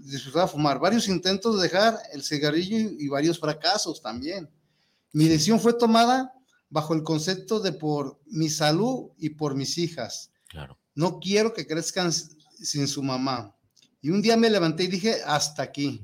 [0.06, 4.50] disfrutaba fumar varios intentos de dejar el cigarrillo y, y varios fracasos también.
[5.14, 6.34] Mi decisión fue tomada
[6.70, 10.32] bajo el concepto de por mi salud y por mis hijas.
[10.48, 10.78] Claro.
[10.96, 12.12] No quiero que crezcan
[12.64, 13.56] sin su mamá.
[14.02, 16.02] Y un día me levanté y dije, hasta aquí.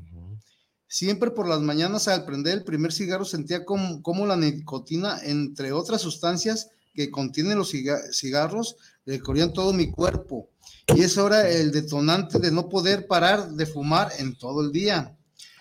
[0.87, 5.71] Siempre por las mañanas al prender el primer cigarro sentía como, como la nicotina, entre
[5.71, 10.49] otras sustancias que contienen los ciga- cigarros, recorrían todo mi cuerpo.
[10.95, 15.15] Y eso era el detonante de no poder parar de fumar en todo el día.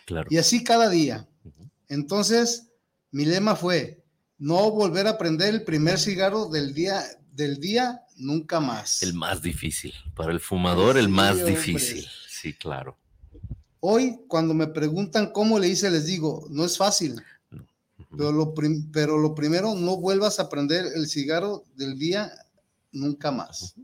[0.07, 0.27] Claro.
[0.31, 1.29] Y así cada día.
[1.89, 2.69] Entonces,
[3.11, 4.03] mi lema fue,
[4.39, 7.05] no volver a prender el primer cigarro del día,
[7.39, 9.03] del día nunca más.
[9.03, 9.95] El más difícil.
[10.15, 11.53] Para el fumador, el más hombre.
[11.53, 12.05] difícil.
[12.29, 12.99] Sí, claro.
[13.81, 17.15] Hoy, cuando me preguntan cómo le hice, les digo, no es fácil.
[18.17, 22.31] Pero lo, prim- pero lo primero, no vuelvas a prender el cigarro del día
[22.91, 23.75] nunca más.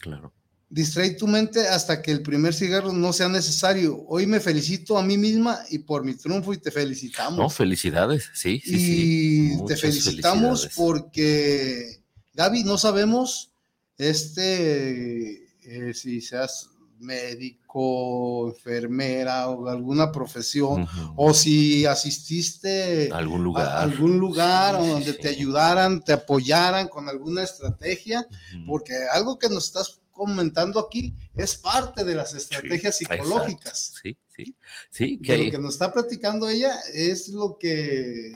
[0.00, 0.32] Claro.
[0.68, 4.04] Distrae tu mente hasta que el primer cigarro no sea necesario.
[4.08, 7.38] Hoy me felicito a mí misma y por mi triunfo y te felicitamos.
[7.38, 8.30] No, felicidades.
[8.34, 9.48] Sí, sí, y sí.
[9.50, 11.95] te Muchas felicitamos porque,
[12.36, 13.50] Gaby, no sabemos
[13.96, 23.66] este eh, si seas médico, enfermera o alguna profesión, o si asististe A algún lugar.
[23.66, 25.18] a algún lugar Sí, donde sí.
[25.20, 28.26] te ayudaran, te apoyaran con alguna estrategia,
[28.66, 33.88] porque algo que nos estás comentando aquí es parte de las estrategias psicológicas.
[33.90, 34.00] Exacto.
[34.02, 34.54] Sí, sí.
[34.90, 38.32] Sí, que lo que nos está platicando ella es lo que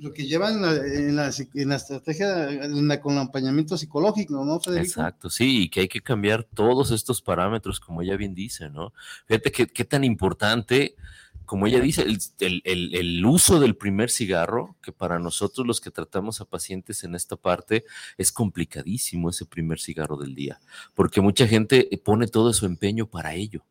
[0.00, 4.58] lo que lleva en la, en la, estrategia en la- con el acompañamiento psicológico, ¿no,
[4.60, 4.86] Federico?
[4.86, 8.92] Exacto, sí, y que hay que cambiar todos estos parámetros, como ella bien dice, ¿no?
[9.26, 10.96] Fíjate que- qué tan importante,
[11.44, 15.80] como ella dice, el, el- el- el uso del primer cigarro, que para nosotros los
[15.80, 17.84] que tratamos a pacientes en esta parte
[18.18, 20.60] es complicadísimo ese primer cigarro del día,
[20.94, 23.64] porque mucha gente pone todo su empeño para ello.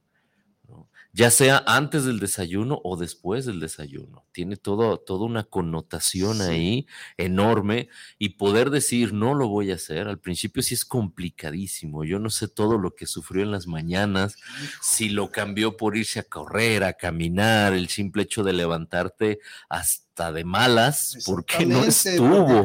[0.71, 0.89] ¿No?
[1.13, 4.25] ya sea antes del desayuno o después del desayuno.
[4.31, 10.07] Tiene todo, toda una connotación ahí enorme y poder decir no lo voy a hacer,
[10.07, 12.05] al principio sí es complicadísimo.
[12.05, 14.37] Yo no sé todo lo que sufrió en las mañanas,
[14.81, 20.31] si lo cambió por irse a correr, a caminar, el simple hecho de levantarte hasta
[20.31, 22.63] de malas, porque no estuvo.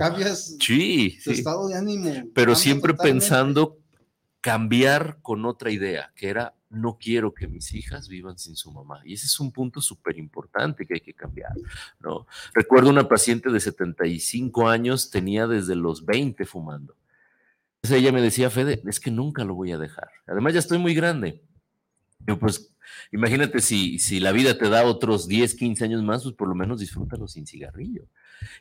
[0.60, 2.12] sí, estado de ánimo.
[2.32, 3.78] Pero siempre pensando
[4.40, 9.00] cambiar con otra idea, que era no quiero que mis hijas vivan sin su mamá.
[9.04, 11.52] Y ese es un punto súper importante que hay que cambiar.
[12.00, 12.26] ¿no?
[12.54, 16.96] Recuerdo una paciente de 75 años, tenía desde los 20 fumando.
[17.76, 20.10] Entonces ella me decía, Fede, es que nunca lo voy a dejar.
[20.26, 21.42] Además ya estoy muy grande.
[22.26, 22.74] Yo pues,
[23.12, 26.54] imagínate si, si la vida te da otros 10, 15 años más, pues por lo
[26.54, 28.06] menos disfrútalo sin cigarrillo.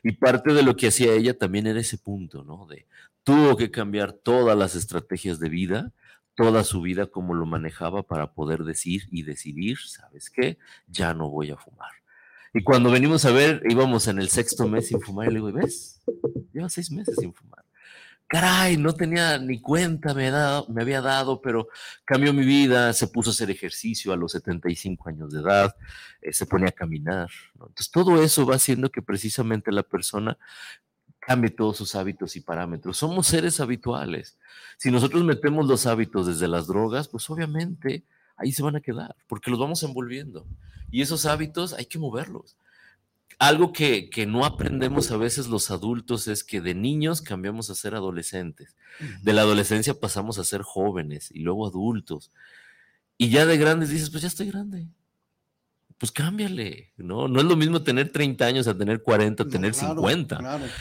[0.02, 2.66] Y parte de lo que hacía ella también era ese punto, ¿no?
[2.66, 2.86] De
[3.24, 5.92] tuvo que cambiar todas las estrategias de vida
[6.36, 10.58] toda su vida como lo manejaba para poder decir y decidir, ¿sabes qué?
[10.86, 11.90] Ya no voy a fumar.
[12.54, 15.52] Y cuando venimos a ver, íbamos en el sexto mes sin fumar y le digo,
[15.52, 16.00] ¿ves?
[16.52, 17.64] Lleva seis meses sin fumar.
[18.28, 20.30] Caray, no tenía ni cuenta, me,
[20.68, 21.68] me había dado, pero
[22.04, 25.76] cambió mi vida, se puso a hacer ejercicio a los 75 años de edad,
[26.20, 27.28] eh, se ponía a caminar.
[27.54, 30.36] Entonces, todo eso va haciendo que precisamente la persona
[31.26, 32.98] cambie todos sus hábitos y parámetros.
[32.98, 34.38] Somos seres habituales.
[34.76, 38.04] Si nosotros metemos los hábitos desde las drogas, pues obviamente
[38.36, 40.46] ahí se van a quedar, porque los vamos envolviendo.
[40.88, 42.56] Y esos hábitos hay que moverlos.
[43.40, 47.96] Algo que, no aprendemos a veces los adultos es que de niños cambiamos a ser
[47.96, 48.76] adolescentes.
[49.20, 52.30] De la adolescencia pasamos a ser jóvenes y luego adultos.
[53.18, 54.86] Y ya de grandes dices, pues ya estoy grande
[55.98, 57.26] pues cámbiale, ¿no?
[57.28, 60.36] No es lo mismo tener 30 años a tener 40, a tener 50.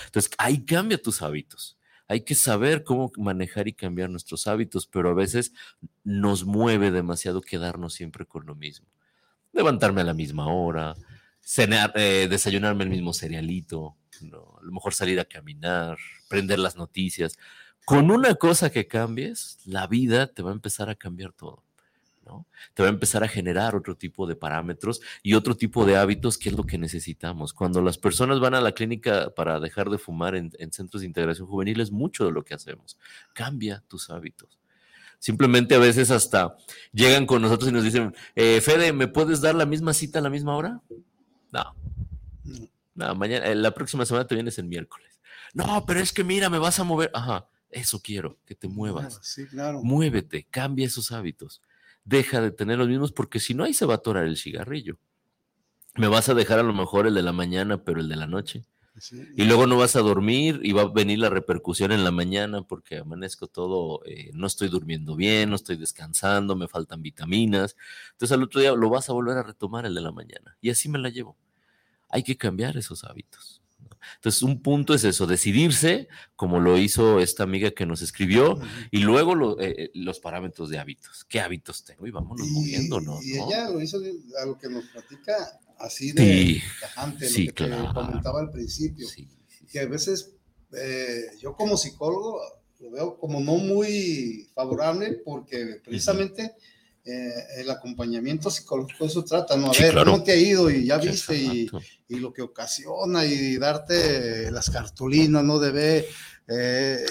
[0.05, 1.77] Entonces, ahí cambia tus hábitos.
[2.07, 5.53] Hay que saber cómo manejar y cambiar nuestros hábitos, pero a veces
[6.03, 8.87] nos mueve demasiado quedarnos siempre con lo mismo.
[9.53, 10.95] Levantarme a la misma hora,
[11.41, 14.57] cenar, eh, desayunarme el mismo cerealito, ¿no?
[14.59, 15.97] a lo mejor salir a caminar,
[16.27, 17.37] prender las noticias.
[17.85, 21.64] Con una cosa que cambies, la vida te va a empezar a cambiar todo.
[22.73, 26.37] Te va a empezar a generar otro tipo de parámetros y otro tipo de hábitos
[26.37, 27.53] que es lo que necesitamos.
[27.53, 31.47] Cuando las personas van a la clínica para dejar de fumar en, centros de integración
[31.47, 32.97] juvenil es mucho de lo que hacemos.
[33.33, 34.59] Cambia tus hábitos.
[35.19, 36.55] Simplemente a veces hasta
[36.91, 40.21] llegan con nosotros y nos dicen, eh, Fede, ¿me puedes dar la misma cita a
[40.21, 40.81] la misma hora?
[41.51, 41.75] No.
[42.93, 45.19] No, mañana, eh, la próxima semana te vienes el miércoles.
[45.53, 47.11] No, pero es que mira, me vas a mover.
[47.13, 49.19] Ajá, eso quiero, que te muevas.
[49.21, 49.81] Sí, claro.
[49.83, 51.61] Muévete, cambia esos hábitos
[52.05, 54.97] deja de tener los mismos porque si no ahí se va a atorar el cigarrillo.
[55.95, 58.27] Me vas a dejar a lo mejor el de la mañana, pero el de la
[58.27, 58.65] noche.
[59.35, 62.61] Y luego no vas a dormir y va a venir la repercusión en la mañana
[62.61, 67.75] porque amanezco todo, eh, no estoy durmiendo bien, no estoy descansando, me faltan vitaminas.
[68.11, 70.57] Entonces al otro día lo vas a volver a retomar el de la mañana.
[70.61, 71.35] Y así me la llevo.
[72.07, 73.61] Hay que cambiar esos hábitos.
[74.15, 78.59] Entonces, un punto es eso, decidirse, como lo hizo esta amiga que nos escribió,
[78.91, 81.25] y luego eh, eh, los parámetros de hábitos.
[81.25, 82.07] ¿Qué hábitos tengo?
[82.07, 83.25] Y vámonos moviéndonos.
[83.25, 83.99] Y ella lo hizo
[84.41, 85.35] a lo que nos platica
[85.79, 89.07] así de tajante, lo que te comentaba al principio.
[89.71, 90.33] que a veces
[90.73, 92.39] eh, yo como psicólogo
[92.79, 96.53] lo veo como no muy favorable porque precisamente...
[97.07, 99.67] Eh, el acompañamiento psicológico eso trata, ¿no?
[99.67, 100.71] A ver, ¿cómo te ha ido?
[100.71, 101.69] Y ya viste, y,
[102.07, 105.59] y, lo que ocasiona, y darte las cartulinas, ¿no?
[105.59, 106.05] De ver
[106.47, 107.05] eh,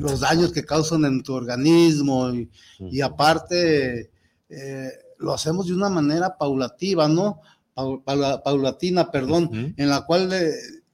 [0.00, 2.30] los daños que causan en tu organismo,
[2.78, 4.10] y, aparte
[4.50, 7.40] eh, lo hacemos de una manera paulativa, ¿no?
[7.74, 10.30] paulatina, perdón, en la cual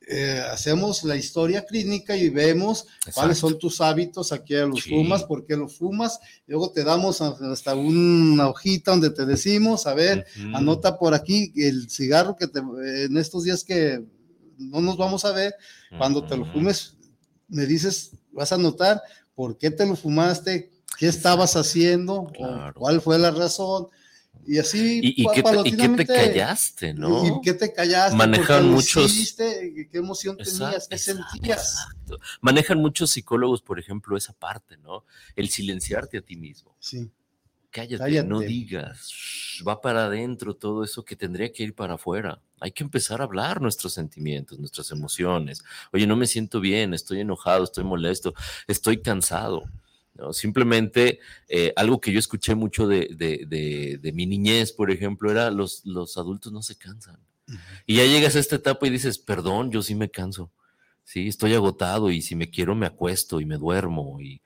[0.06, 5.24] eh, hacemos la historia clínica y vemos cuáles son tus hábitos, aquí a los fumas,
[5.24, 10.26] por qué los fumas, luego te damos hasta una hojita donde te decimos, a ver,
[10.52, 14.04] anota por aquí el cigarro que te, en estos días que
[14.58, 15.54] no nos vamos a ver,
[15.96, 16.96] cuando te lo fumes,
[17.48, 19.00] me dices, vas a anotar
[19.34, 22.30] por qué te lo fumaste, qué estabas haciendo,
[22.74, 23.88] cuál fue la razón,
[24.46, 27.26] y así, ¿Y, qué, te, callaste, no?
[27.26, 28.16] ¿Y qué te callaste?
[28.16, 29.34] Manejan muchos.
[29.36, 30.88] ¿Qué emoción tenías?
[30.88, 31.86] ¿Qué sentías?
[32.40, 35.04] Manejan muchos psicólogos, por ejemplo, esa parte, ¿no?
[35.36, 36.74] El silenciarte a ti mismo.
[36.78, 37.10] Sí.
[37.70, 39.10] Cállate, no digas.
[39.66, 42.40] Va para adentro todo eso que tendría que ir para afuera.
[42.60, 45.62] Hay que empezar a hablar nuestros sentimientos, nuestras emociones.
[45.92, 48.32] Oye, no me siento bien, estoy enojado, estoy molesto,
[48.68, 49.64] estoy cansado
[50.32, 56.16] Simplemente eh, algo que yo escuché mucho de, mi niñez, por ejemplo, era los, los
[56.16, 57.18] adultos no se cansan.
[57.86, 60.50] Y ya llegas a esta etapa y dices, perdón, yo sí me canso.
[61.04, 64.40] Sí, estoy agotado y si me quiero me acuesto y me duermo y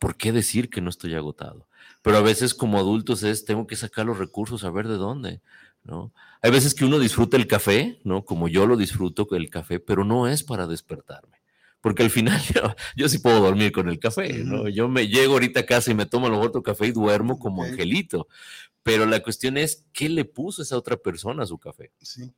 [0.00, 1.68] ¿por qué decir que no estoy agotado?
[2.02, 5.40] Pero a veces como adultos es, tengo que sacar los recursos a ver de dónde,
[5.84, 6.12] ¿no?
[6.42, 8.24] Hay veces que uno disfruta el café, ¿no?
[8.24, 11.37] Como yo lo disfruto el café, pero no es para despertarme.
[11.80, 12.40] Porque al final
[12.96, 14.68] yo, sí puedo dormir con el café, ¿no?
[14.68, 17.62] Yo me llego ahorita a casa y me tomo el otro café y duermo como
[17.62, 18.28] angelito.
[18.82, 21.92] Pero la cuestión es, ¿qué le puso esa otra persona a su café?
[22.00, 22.32] Sí.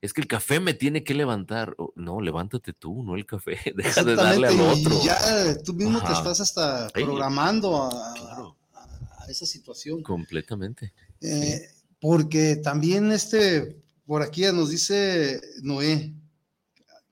[0.00, 1.74] Es que el café me tiene que levantar.
[1.96, 3.58] No, levántate tú, no el café.
[3.76, 5.00] Deja de darle al otro.
[5.02, 8.54] Y ya tú mismo te estás hasta programando a,
[9.28, 10.02] esa situación.
[10.02, 10.92] Completamente.
[11.20, 11.68] Eh,
[12.00, 16.14] porque también este, por aquí nos dice Noé,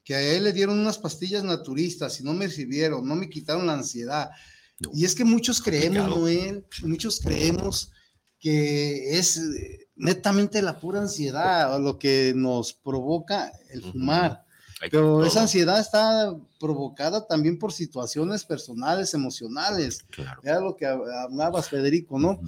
[0.07, 3.67] que a él le dieron unas pastillas naturistas y no me sirvieron, no me quitaron
[3.67, 4.31] la ansiedad.
[4.95, 7.91] y es que muchos creemos, Noé, muchos creemos
[8.39, 14.45] que es eh, netamente la pura ansiedad lo que nos provoca el fumar.
[14.79, 20.05] Pero esa ansiedad está provocada también por situaciones personales, emocionales.
[20.11, 20.41] Claro.
[20.45, 22.39] Era lo que hablabas, Federico, ¿no?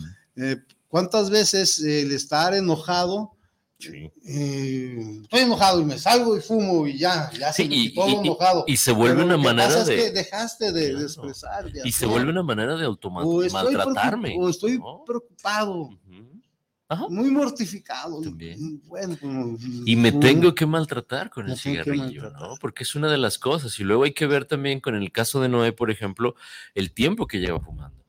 [0.86, 3.32] ¿Cuántas veces el estar enojado?
[3.80, 8.64] Eh, estoy enojado y me salgo y fumo y ya, ya se y, todo enojado.
[8.66, 9.96] Y, se vuelve una manera de.
[9.96, 11.70] Es que dejaste de, expresar.
[11.84, 13.64] y se vuelve una manera de automatizar.
[13.64, 14.36] maltratarme.
[14.38, 15.90] O estoy preocupado.
[17.10, 18.20] Muy mortificado.
[18.86, 22.54] Bueno, pues, y me tengo que maltratar con el cigarrillo, ¿no?
[22.60, 23.78] Porque es una de las cosas.
[23.78, 26.34] Y luego hay que ver también con el caso de Noé, por ejemplo,
[26.74, 28.02] el tiempo que lleva fumando.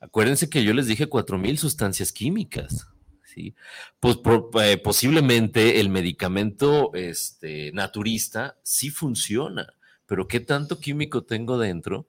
[0.00, 2.86] Acuérdense que yo les dije cuatro mil sustancias químicas.
[3.32, 3.54] ¿Sí?
[4.00, 4.18] Pues
[4.60, 9.74] eh, posiblemente el medicamento este, naturista sí funciona,
[10.06, 12.06] pero ¿qué tanto químico tengo dentro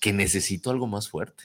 [0.00, 1.44] que necesito algo más fuerte?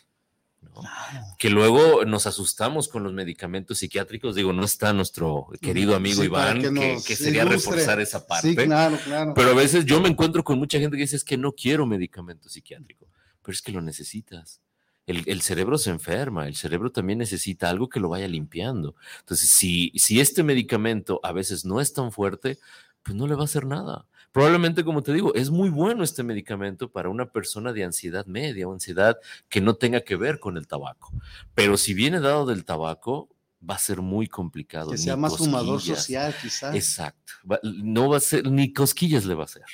[1.37, 4.35] Que luego nos asustamos con los medicamentos psiquiátricos.
[4.35, 8.55] Digo, no está nuestro querido amigo Iván, que, sería reforzar esa parte.
[8.55, 11.85] Pero a veces yo me encuentro con mucha gente que dice es que no quiero
[11.85, 13.07] medicamento psiquiátrico,
[13.43, 14.61] pero es que lo necesitas
[15.05, 18.95] el, cerebro se enferma, el cerebro también necesita algo que lo vaya limpiando.
[19.19, 22.57] Entonces, si, si este medicamento a veces no es tan fuerte,
[23.03, 24.07] pues no le va a hacer nada.
[24.31, 28.67] Probablemente, como te digo, es muy bueno este medicamento para una persona de ansiedad media
[28.67, 31.13] o ansiedad que no tenga que ver con el tabaco.
[31.53, 33.29] Pero si viene dado del tabaco,
[33.69, 34.89] va a ser muy complicado.
[34.89, 36.73] Que sea más fumador social, quizás.
[36.75, 37.33] Exacto.
[37.63, 39.65] No va a ser, ni cosquillas le va a hacer.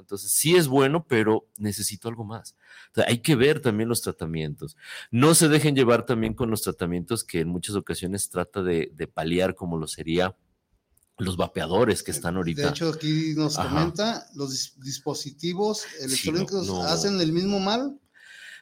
[0.00, 2.56] Entonces sí es bueno, pero necesito algo más.
[3.06, 4.76] hay que ver también los tratamientos.
[5.10, 9.54] No se dejen llevar también con los tratamientos que en muchas ocasiones trata de, paliar
[9.54, 10.36] como lo sería
[11.18, 12.62] los vapeadores que están ahorita.
[12.62, 17.98] De hecho, aquí nos comenta, los dispositivos electrónicos hacen el mismo mal.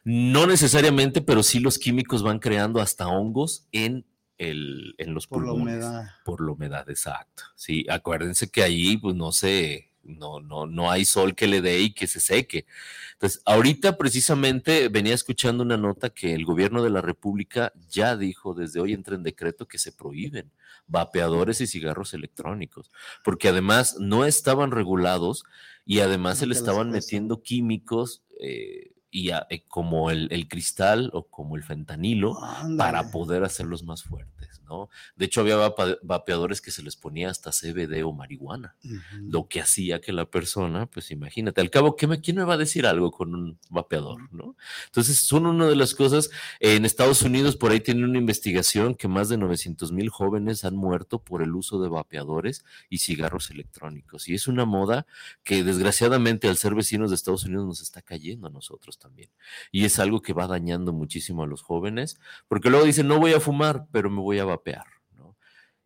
[0.05, 4.05] No necesariamente, pero sí los químicos van creando hasta hongos en
[4.37, 5.57] el, en los pulmones.
[5.57, 6.09] Por la humedad.
[6.23, 7.43] Por la humedad, exacto.
[7.55, 11.81] Sí, acuérdense que ahí, pues no se, no, no, no hay sol que le dé
[11.81, 12.65] y que se seque.
[13.13, 18.53] Entonces, ahorita precisamente venía escuchando una nota que el gobierno de la República ya dijo
[18.53, 20.51] desde hoy entra en decreto que se prohíben
[20.87, 22.91] vapeadores y cigarros electrónicos,
[23.23, 25.43] porque además no estaban regulados
[25.85, 28.23] y además se le estaban metiendo químicos.
[28.39, 32.37] Eh, y eh, como el, cristal o como el fentanilo
[32.77, 34.89] para poder hacerlos más fuertes, ¿no?
[35.15, 35.57] De hecho, había
[36.03, 38.75] vapeadores que se les ponía hasta CBD o marihuana,
[39.21, 42.55] lo que hacía que la persona, pues imagínate, al cabo, ¿qué me, ¿quién me va
[42.55, 44.55] a decir algo con un vapeador, no?
[44.85, 49.07] Entonces, son una de las cosas, en Estados Unidos por ahí tienen una investigación que
[49.07, 54.27] más de 900 mil jóvenes han muerto por el uso de vapeadores y cigarros electrónicos,
[54.27, 55.05] y es una moda
[55.43, 59.29] que desgraciadamente al ser vecinos de Estados Unidos nos está cayendo a nosotros también.
[59.71, 63.33] Y es algo que va dañando muchísimo a los jóvenes, porque luego dicen, no voy
[63.33, 64.54] a fumar, pero me voy a vapear.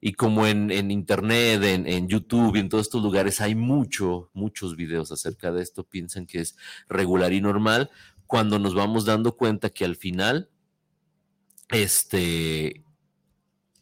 [0.02, 5.52] Y como en, Internet, en, YouTube en todos estos lugares hay mucho, muchos videos acerca
[5.52, 6.56] de esto, piensan que es
[6.88, 7.90] regular y normal,
[8.26, 10.50] cuando nos vamos dando cuenta que al final,
[11.70, 12.86] este,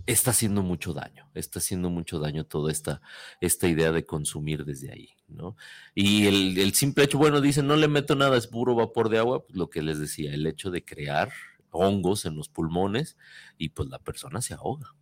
[0.08, 3.02] está haciendo mucho daño, está haciendo mucho daño toda esta,
[3.42, 5.56] esta idea de consumir desde ahí, ¿no?
[5.94, 9.46] Y el, simple hecho, bueno, dicen, no le meto nada, es puro vapor de agua,
[9.46, 11.30] pues lo que les decía, el hecho de crear
[11.78, 13.18] hongos en los pulmones
[13.58, 14.94] y pues la persona se ahoga.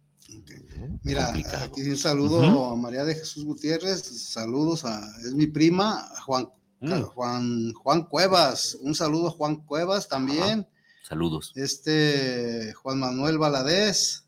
[1.04, 6.50] Mira, aquí un saludo a María de Jesús Gutiérrez, saludos a, es mi prima, Juan,
[6.82, 7.02] mm.
[7.02, 10.68] Juan, Juan Cuevas, un saludo a Juan Cuevas también.
[11.04, 11.54] Saludos.
[11.56, 14.26] Este, Juan Manuel Valadez,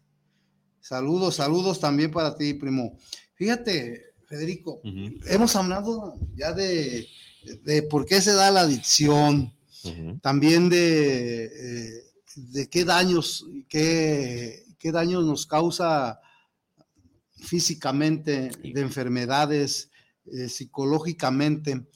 [0.87, 2.97] Saludos, saludos también para ti, primo.
[3.35, 4.79] Fíjate, Federico,
[5.25, 7.05] hemos hablado ya de,
[7.89, 9.53] por qué se da la adicción,
[10.21, 12.03] también de, eh,
[12.37, 16.19] de qué daños, qué, qué daños nos causa
[17.35, 19.89] físicamente, de enfermedades,
[20.25, 21.87] eh, psicológicamente.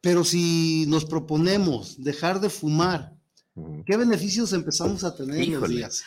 [0.00, 3.14] Pero si nos proponemos dejar de fumar,
[3.86, 6.02] ¿qué beneficios empezamos a tener en los días?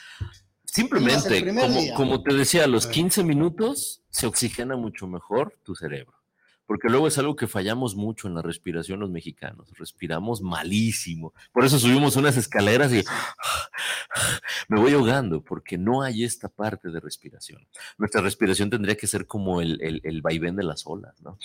[0.66, 1.94] Simplemente, como, día.
[1.94, 6.13] como te decía, a los 15 minutos se oxigena mucho mejor tu cerebro.
[6.66, 9.72] Porque luego es algo que fallamos mucho en la respiración los mexicanos.
[9.78, 11.34] Respiramos malísimo.
[11.52, 13.04] Por eso subimos unas escaleras y
[14.70, 17.68] me voy ahogando, porque no hay esta parte de respiración.
[17.98, 21.38] Nuestra respiración tendría que ser como el, el- el vaivén de las olas, ¿no?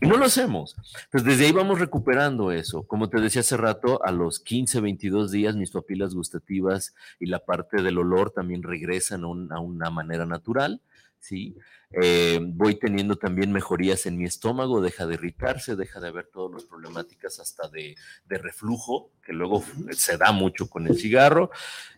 [0.00, 0.76] Y no lo hacemos.
[1.10, 2.84] Pues desde ahí vamos recuperando eso.
[2.86, 7.40] Como te decía hace rato, a los 15, 22 días mis papilas gustativas y la
[7.44, 10.80] parte del olor también regresan a, a una manera natural,
[11.20, 11.56] ¿sí?
[11.90, 16.52] Eh, voy teniendo también mejorías en mi estómago, deja de irritarse, deja de haber todas
[16.52, 17.96] las problemáticas hasta de,
[18.26, 21.50] de reflujo, que luego se da mucho con el cigarro.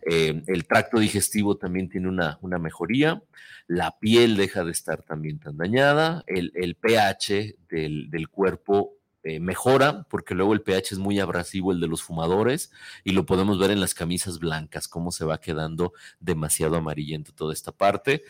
[0.09, 3.21] Eh, el tracto digestivo también tiene una, una mejoría.
[3.67, 6.23] La piel deja de estar también tan dañada.
[6.27, 11.71] El, el pH del, del cuerpo eh, mejora, porque luego el pH es muy abrasivo,
[11.71, 12.71] el de los fumadores,
[13.03, 17.53] y lo podemos ver en las camisas blancas, cómo se va quedando demasiado amarillento toda
[17.53, 18.23] esta parte.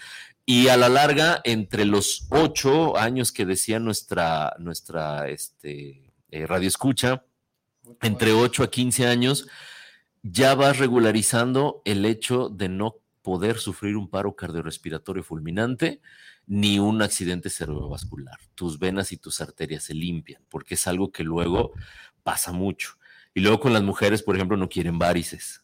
[0.45, 6.67] Y a la larga, entre los ocho años que decía nuestra, nuestra este, eh, radio
[6.67, 7.23] escucha,
[8.01, 9.47] entre 8 a 15 años,
[10.23, 16.01] ya vas regularizando el hecho de no poder sufrir un paro cardiorrespiratorio fulminante
[16.47, 18.37] ni un accidente cerebrovascular.
[18.55, 21.71] Tus venas y tus arterias se limpian, porque es algo que luego
[22.23, 22.93] pasa mucho.
[23.33, 25.63] Y luego con las mujeres, por ejemplo, no quieren varices,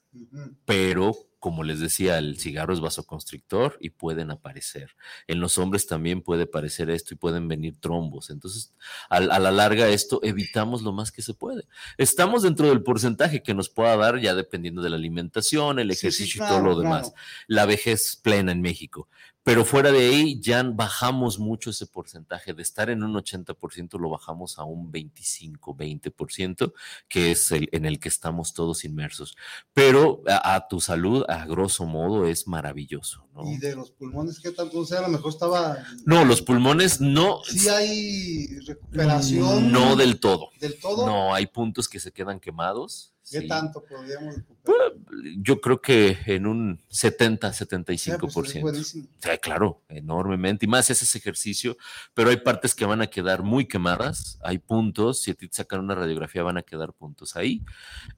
[0.65, 4.95] pero como les decía, el cigarro es vasoconstrictor y pueden aparecer.
[5.27, 8.31] En los hombres también puede aparecer esto y pueden venir trombos.
[8.31, 8.73] Entonces,
[9.09, 11.65] a, a la larga, esto evitamos lo más que se puede.
[11.97, 15.95] Estamos dentro del porcentaje que nos pueda dar, ya dependiendo de la alimentación, el Sí,
[15.95, 17.09] sí, ejercicio y todo lo demás.
[17.11, 17.15] claro.
[17.47, 19.07] La vejez plena en México.
[19.47, 22.53] Pero fuera de ahí ya bajamos mucho ese porcentaje.
[22.53, 26.73] De estar en un 80% lo bajamos a un 25, 20%,
[27.07, 29.37] que es el en el que estamos todos inmersos.
[29.73, 33.25] Pero a, a tu salud, a grosso modo, es maravilloso.
[33.33, 33.49] ¿no?
[33.49, 34.79] Y de los pulmones, ¿qué tanto?
[34.79, 35.77] O sea, a lo mejor estaba.
[36.05, 37.39] No, los pulmones no.
[37.45, 39.71] Sí hay recuperación.
[39.71, 40.49] No del todo.
[40.59, 41.05] ¿Del todo?
[41.05, 43.13] No, hay puntos que se quedan quemados.
[43.29, 43.47] ¿Qué sí.
[43.47, 44.93] tanto podríamos recuperar?
[45.39, 48.33] Yo creo que en un 70, 75%.
[48.33, 49.07] pues, es buenísimo.
[49.19, 50.65] Sí, claro, enormemente.
[50.65, 51.77] Y más ese ejercicio,
[52.13, 55.55] pero hay partes que van a quedar muy quemadas, hay puntos, si a ti te
[55.57, 57.63] sacan una radiografía van a quedar puntos ahí.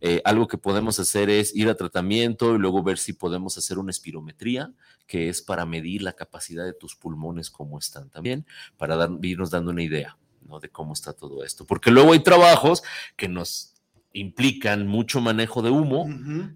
[0.01, 3.80] Eh, algo que podemos hacer es ir a tratamiento y luego ver si podemos hacer
[3.80, 4.72] una espirometría,
[5.07, 8.45] que es para medir la capacidad de tus pulmones, cómo están también,
[8.78, 10.60] para dar- irnos dando una idea ¿no?
[10.60, 11.66] de cómo está todo esto.
[11.66, 12.84] Porque luego hay trabajos
[13.16, 13.74] que nos
[14.14, 16.07] implican mucho manejo de humo,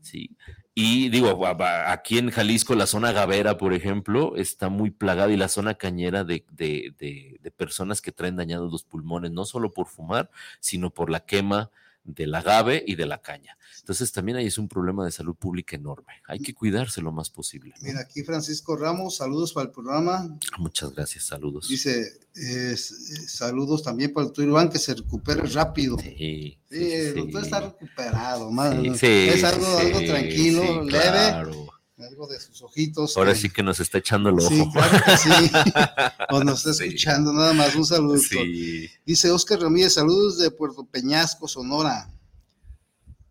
[0.02, 0.36] ¿sí?
[0.76, 1.46] Y digo,
[1.88, 6.24] aquí en Jalisco, la zona Gavera, por ejemplo, está muy plagada y la zona cañera
[6.24, 10.90] de, de- de- de personas que traen dañados los pulmones, no solo por fumar, sino
[10.90, 11.70] por la quema
[12.04, 13.58] del agave y de la caña.
[13.80, 16.14] Entonces también ahí es un problema de salud pública enorme.
[16.28, 17.74] Hay que cuidarse lo más posible.
[17.82, 20.38] Mira, aquí Francisco Ramos, saludos para el programa.
[20.58, 21.68] Muchas gracias, saludos.
[21.68, 25.98] Dice, eh, saludos también para el Iván, que se recupere rápido.
[26.00, 30.62] Sí, Sí, el doctor está recuperado, más, Sí, sí, es algo, sí, algo sí, tranquilo,
[30.62, 31.68] sí, leve, claro.
[32.00, 33.16] Algo de sus ojitos.
[33.18, 34.50] Ahora que- sí que nos está echando el ojo.
[34.50, 35.30] Sí, claro que sí.
[36.30, 36.84] O nos está Sí.
[36.86, 38.18] escuchando, nada más, un saludo.
[38.18, 38.90] Sí.
[39.06, 42.10] Dice Oscar Ramírez, saludos de Puerto Peñasco, Sonora.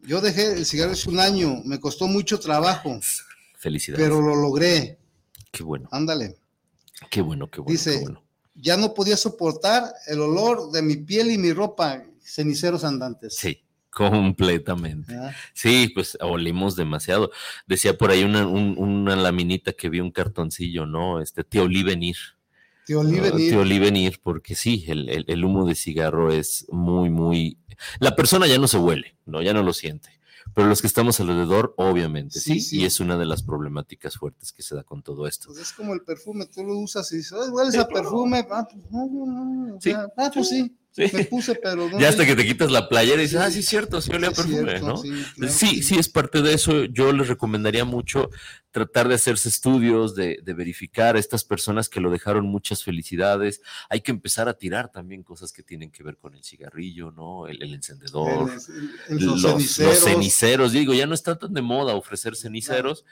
[0.00, 2.98] Yo dejé el cigarro hace un año, me costó mucho trabajo,
[3.58, 4.02] Felicidades.
[4.04, 4.98] pero lo logré.
[5.50, 6.36] Qué bueno, Ándale.
[7.10, 7.72] qué bueno, qué bueno.
[7.72, 8.22] Dice, qué bueno.
[8.54, 13.36] ya no podía soportar el olor de mi piel y mi ropa, ceniceros andantes.
[13.36, 13.62] Sí,
[13.92, 15.14] completamente.
[15.16, 17.30] Ah, Sí, pues olimos demasiado.
[17.66, 21.20] Decía por ahí una, un- una laminita que vi un cartoncillo, ¿no?
[21.20, 22.16] Este, te olí venir.
[22.86, 23.22] Te olí ¿no?
[23.22, 23.50] venir.
[23.50, 27.58] Te olí venir, porque sí, el, el- el humo de cigarro es muy, muy...
[28.00, 29.42] La persona ya no se huele, ¿no?
[29.42, 30.08] Ya no lo siente.
[30.54, 32.80] Pero los que estamos alrededor, obviamente, sí, Sí, sí.
[32.80, 35.46] y es una de las problemáticas fuertes que se da con todo esto.
[35.46, 38.44] Pues es como el perfume, tú lo usas y dices, "Ay, hueles a perfume.
[38.50, 41.04] Ah, pues no, no, no, o sea, ah, pues sí, Sí.
[41.12, 41.98] me puse, pero no.
[41.98, 43.44] Ya hasta que te quitas la playera y dices, Sí.
[43.46, 44.96] ah, sí, es cierto, sí olía perfume, cierto, ¿no?
[44.98, 46.84] sí, claro sí, es parte de eso.
[46.84, 48.28] Yo les recomendaría mucho
[48.70, 53.62] tratar de hacerse estudios, de, de verificar a estas personas que lo dejaron muchas felicidades.
[53.88, 57.46] Hay que empezar a tirar también cosas que tienen que ver con el cigarrillo, ¿no?
[57.46, 59.94] El, el encendedor, El- el- los los, ceniceros.
[59.94, 60.72] los ceniceros.
[60.72, 63.04] Digo, ya no está tan de moda ofrecer ceniceros,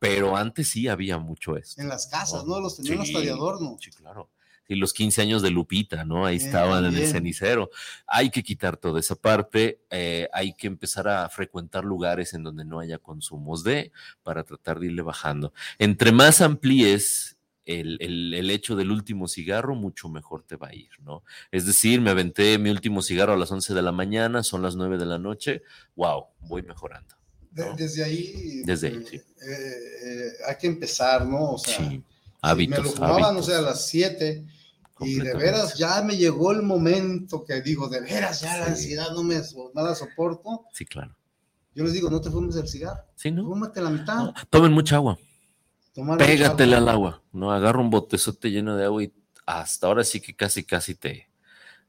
[0.00, 1.80] pero antes sí había mucho esto.
[1.80, 2.60] En las casas, ¿no?
[2.60, 3.76] Los tenían hasta de adorno.
[3.80, 4.30] Sí, claro.
[4.68, 6.26] Y los 15 años de Lupita, ¿no?
[6.26, 7.70] Ahí estaban en el cenicero.
[8.06, 12.64] Hay que quitar toda esa parte, eh, hay que empezar a frecuentar lugares en donde
[12.64, 13.92] no haya consumos de,
[14.22, 15.52] para tratar de irle bajando.
[15.78, 20.74] Entre más amplíes el, el, el, hecho del último cigarro, mucho mejor te va a
[20.74, 21.22] ir, ¿no?
[21.50, 24.74] Es decir, me aventé mi último cigarro a las 11 de la mañana, son las
[24.74, 25.62] 9 de la noche,
[25.94, 27.14] wow, voy mejorando.
[27.52, 27.74] ¿no?
[27.74, 29.16] desde ahí, desde ahí sí.
[29.16, 31.52] eh, eh, hay que empezar, ¿no?
[31.52, 32.02] O sea, sí.
[32.40, 34.44] hábitos, me lo fumaba, no sé, a las 7
[35.00, 38.58] y de veras ya me llegó el momento que digo, de veras ya sí.
[38.60, 40.64] la ansiedad no me no la soporto.
[40.72, 41.16] Sí, claro.
[41.74, 43.04] Yo les digo, no te fumes el cigarro.
[43.14, 43.44] Sí, ¿no?
[43.44, 44.16] Fúmate la mitad.
[44.16, 45.18] No, tomen mucha agua.
[45.94, 47.52] Tomar Pégatele al agua, ¿no?
[47.52, 49.12] Agarra un botezote lleno de agua y
[49.46, 51.30] hasta ahora sí que casi, casi te,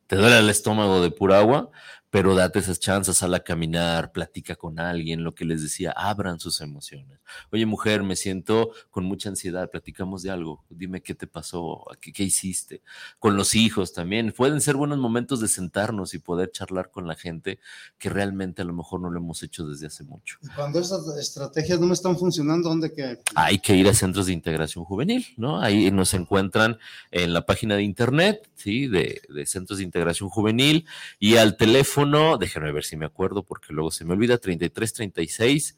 [0.08, 1.72] te duele el estómago de pura agua,
[2.10, 6.40] pero date esas chances, sal a caminar, platica con alguien, lo que les decía, abran
[6.40, 7.20] sus emociones.
[7.52, 12.12] Oye, mujer, me siento con mucha ansiedad, platicamos de algo, dime qué te pasó, qué,
[12.12, 12.82] qué hiciste.
[13.20, 17.16] Con los hijos también, pueden ser buenos momentos de sentarnos y poder charlar con la
[17.16, 17.60] gente
[18.00, 20.38] que realmente a lo mejor no lo hemos hecho desde hace mucho.
[20.42, 23.20] Y cuando esas estrategias no me están funcionando, ¿dónde que?
[23.36, 25.62] Hay que ir a centros de integración juvenil, ¿no?
[25.62, 26.80] Ahí nos encuentran
[27.12, 28.88] en la página de internet, ¿sí?
[28.88, 30.88] De, de centros de integración juvenil
[31.20, 31.99] y al teléfono
[32.38, 35.78] déjenme ver si me acuerdo porque luego se me olvida, 33 36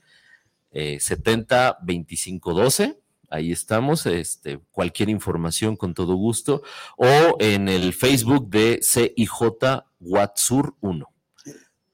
[0.71, 2.97] eh, 70 25 12.
[3.29, 6.63] Ahí estamos, este, cualquier información con todo gusto,
[6.97, 11.10] o en el Facebook de CIJ Watsur 1.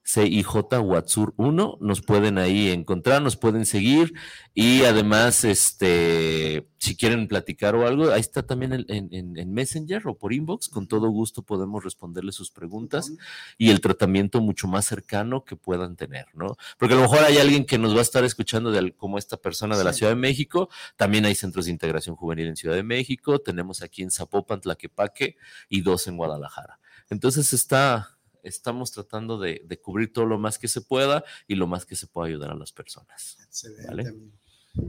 [0.08, 4.14] CIJ Watsur 1, nos pueden ahí encontrar, nos pueden seguir.
[4.54, 10.08] Y además, este, si quieren platicar o algo, ahí está también en, en, en Messenger
[10.08, 13.12] o por inbox, con todo gusto podemos responderle sus preguntas
[13.58, 16.56] y el tratamiento mucho más cercano que puedan tener, ¿no?
[16.78, 19.36] Porque a lo mejor hay alguien que nos va a estar escuchando de, como esta
[19.36, 22.82] persona de la Ciudad de México, también hay centros de integración juvenil en Ciudad de
[22.82, 25.36] México, tenemos aquí en Zapopan, Tlaquepaque
[25.68, 26.80] y dos en Guadalajara.
[27.10, 28.17] Entonces está,
[28.48, 31.96] estamos tratando de, de, cubrir todo lo más que se pueda y lo más que
[31.96, 33.38] se pueda ayudar a las personas.
[33.46, 33.86] Excelente.
[33.86, 34.14] ¿vale?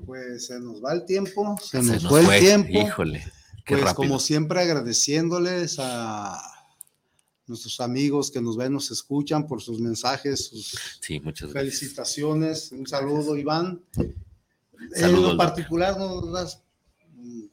[0.06, 2.88] Pues se nos va el tiempo, se, Se nos, nos fue, fue, el tiempo.
[2.88, 3.20] Híjole,
[3.66, 3.96] qué pues rápido.
[3.96, 6.40] como siempre agradeciéndoles a
[7.48, 11.80] nuestros amigos que nos ven, nos escuchan por sus mensajes, sus sí, muchas gracias.
[11.80, 12.72] felicitaciones.
[12.72, 13.84] Un saludo, Iván.
[14.94, 16.62] Saludos, en lo particular, ¿no das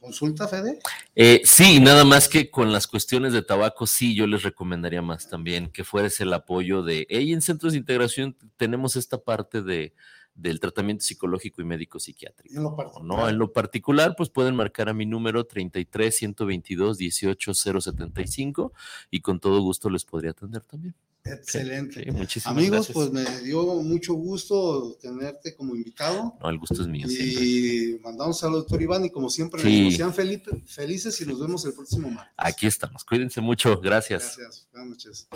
[0.06, 0.78] consulta, Fede?
[1.16, 5.28] Eh, sí, nada más que con las cuestiones de tabaco, sí, yo les recomendaría más
[5.28, 9.92] también que fueres el apoyo de, hey, en centros de integración tenemos esta parte de
[10.36, 12.54] del tratamiento psicológico y médico psiquiátrico.
[12.54, 13.18] En lo particular.
[13.18, 13.28] ¿no?
[13.28, 18.72] En lo particular, pues pueden marcar a mi número 33 122 18 075
[19.10, 20.94] y con todo gusto les podría atender también.
[21.26, 22.04] Excelente.
[22.04, 22.94] Sí, muchísimas Amigos, gracias.
[22.94, 26.36] pues me dio mucho gusto tenerte como invitado.
[26.40, 27.08] No, el gusto es mío.
[27.08, 27.44] siempre.
[27.44, 29.68] Y mandamos al doctor Iván y como siempre, Sí.
[29.68, 32.34] digo, sean felices y nos vemos el próximo martes.
[32.36, 33.04] Aquí estamos.
[33.04, 33.80] Cuídense mucho.
[33.80, 34.36] Gracias.
[34.36, 34.68] Gracias.
[34.72, 35.28] Buenas noches.